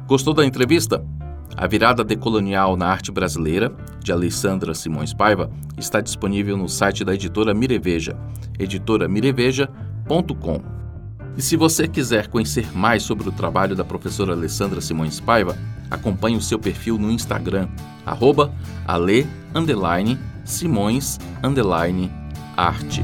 Gostou 0.05 0.33
da 0.33 0.45
entrevista? 0.45 1.01
A 1.55 1.65
Virada 1.67 2.03
Decolonial 2.03 2.75
na 2.75 2.87
Arte 2.87 3.09
Brasileira, 3.09 3.73
de 4.03 4.11
Alessandra 4.11 4.73
Simões 4.73 5.13
Paiva, 5.13 5.49
está 5.77 6.01
disponível 6.01 6.57
no 6.57 6.67
site 6.67 7.05
da 7.05 7.13
editora 7.13 7.53
Mireveja, 7.53 8.17
editoramireveja.com. 8.59 10.78
E 11.39 11.41
se 11.41 11.55
você 11.55 11.87
quiser 11.87 12.27
conhecer 12.27 12.67
mais 12.75 13.01
sobre 13.01 13.29
o 13.29 13.31
trabalho 13.31 13.73
da 13.73 13.85
professora 13.85 14.33
Alessandra 14.33 14.81
Simões 14.81 15.21
Paiva, 15.21 15.57
acompanhe 15.89 16.35
o 16.35 16.41
seu 16.41 16.59
perfil 16.59 16.97
no 16.97 17.09
Instagram, 17.09 17.69
arroba 18.05 18.53
ale, 18.85 19.25
Simões, 20.43 21.17
arte. 22.57 23.03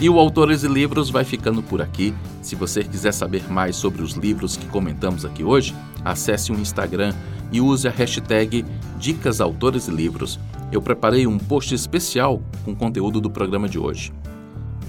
E 0.00 0.08
o 0.08 0.20
Autores 0.20 0.62
e 0.62 0.68
Livros 0.68 1.10
vai 1.10 1.24
ficando 1.24 1.60
por 1.60 1.82
aqui. 1.82 2.14
Se 2.40 2.54
você 2.54 2.84
quiser 2.84 3.10
saber 3.10 3.50
mais 3.50 3.74
sobre 3.74 4.00
os 4.00 4.12
livros 4.12 4.56
que 4.56 4.66
comentamos 4.66 5.24
aqui 5.24 5.42
hoje, 5.42 5.74
acesse 6.04 6.52
o 6.52 6.54
Instagram 6.54 7.12
e 7.50 7.60
use 7.60 7.88
a 7.88 7.90
hashtag 7.90 8.64
Dicas 8.96 9.40
Autores 9.40 9.88
e 9.88 9.90
Livros. 9.90 10.38
Eu 10.70 10.80
preparei 10.80 11.26
um 11.26 11.36
post 11.36 11.74
especial 11.74 12.40
com 12.64 12.76
conteúdo 12.76 13.20
do 13.20 13.28
programa 13.28 13.68
de 13.68 13.76
hoje. 13.76 14.12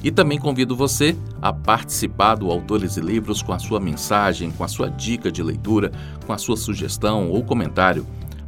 E 0.04 0.12
também 0.12 0.40
convido 0.40 0.76
você 0.76 1.16
a 1.42 1.52
participar 1.52 2.36
do 2.36 2.50
Autores 2.50 2.98
e 2.98 3.02
Livros 3.02 3.42
com 3.42 3.52
a 3.52 3.60
sua 3.60 3.80
mensagem, 3.80 4.52
com 4.52 4.64
a 4.64 4.68
sua 4.68 4.90
dica 4.90 5.32
de 5.32 5.44
leitura, 5.44 5.92
com 6.26 6.32
a 6.32 6.38
sua 6.38 6.56
sugestão 6.56 7.30
ou 7.30 7.44
comentário. 7.44 8.06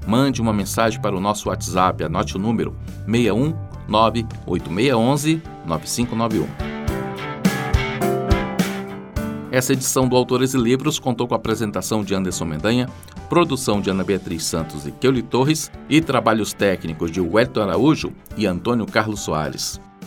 Mande 0.08 0.42
uma 0.42 0.54
mensagem 0.54 1.02
para 1.02 1.16
o 1.16 1.20
nosso 1.20 1.50
WhatsApp, 1.50 2.04
anote 2.04 2.38
o 2.38 2.40
número 2.40 2.76
61 3.06 3.54
98611 3.88 5.42
9591. 5.66 6.72
Essa 9.52 9.74
edição 9.74 10.08
do 10.08 10.16
Autores 10.16 10.54
e 10.54 10.58
Livros 10.58 10.98
contou 10.98 11.28
com 11.28 11.34
a 11.34 11.38
apresentação 11.38 12.06
de 12.06 12.16
Anderson 12.16 12.46
Mendanha, 12.46 12.88
produção 13.28 13.82
de 13.82 13.90
Ana 13.90 14.04
Beatriz 14.04 14.46
Santos 14.46 14.88
e 14.88 14.92
Keuli 14.94 15.22
Torres 15.22 15.70
e 15.90 16.00
trabalhos 16.00 16.54
técnicos 16.54 17.12
de 17.12 17.20
Wellington 17.20 17.62
Araújo 17.62 18.14
e 18.38 18.48
Antônio 18.48 18.86
Carlos 18.86 19.20
Soares. 19.20 19.80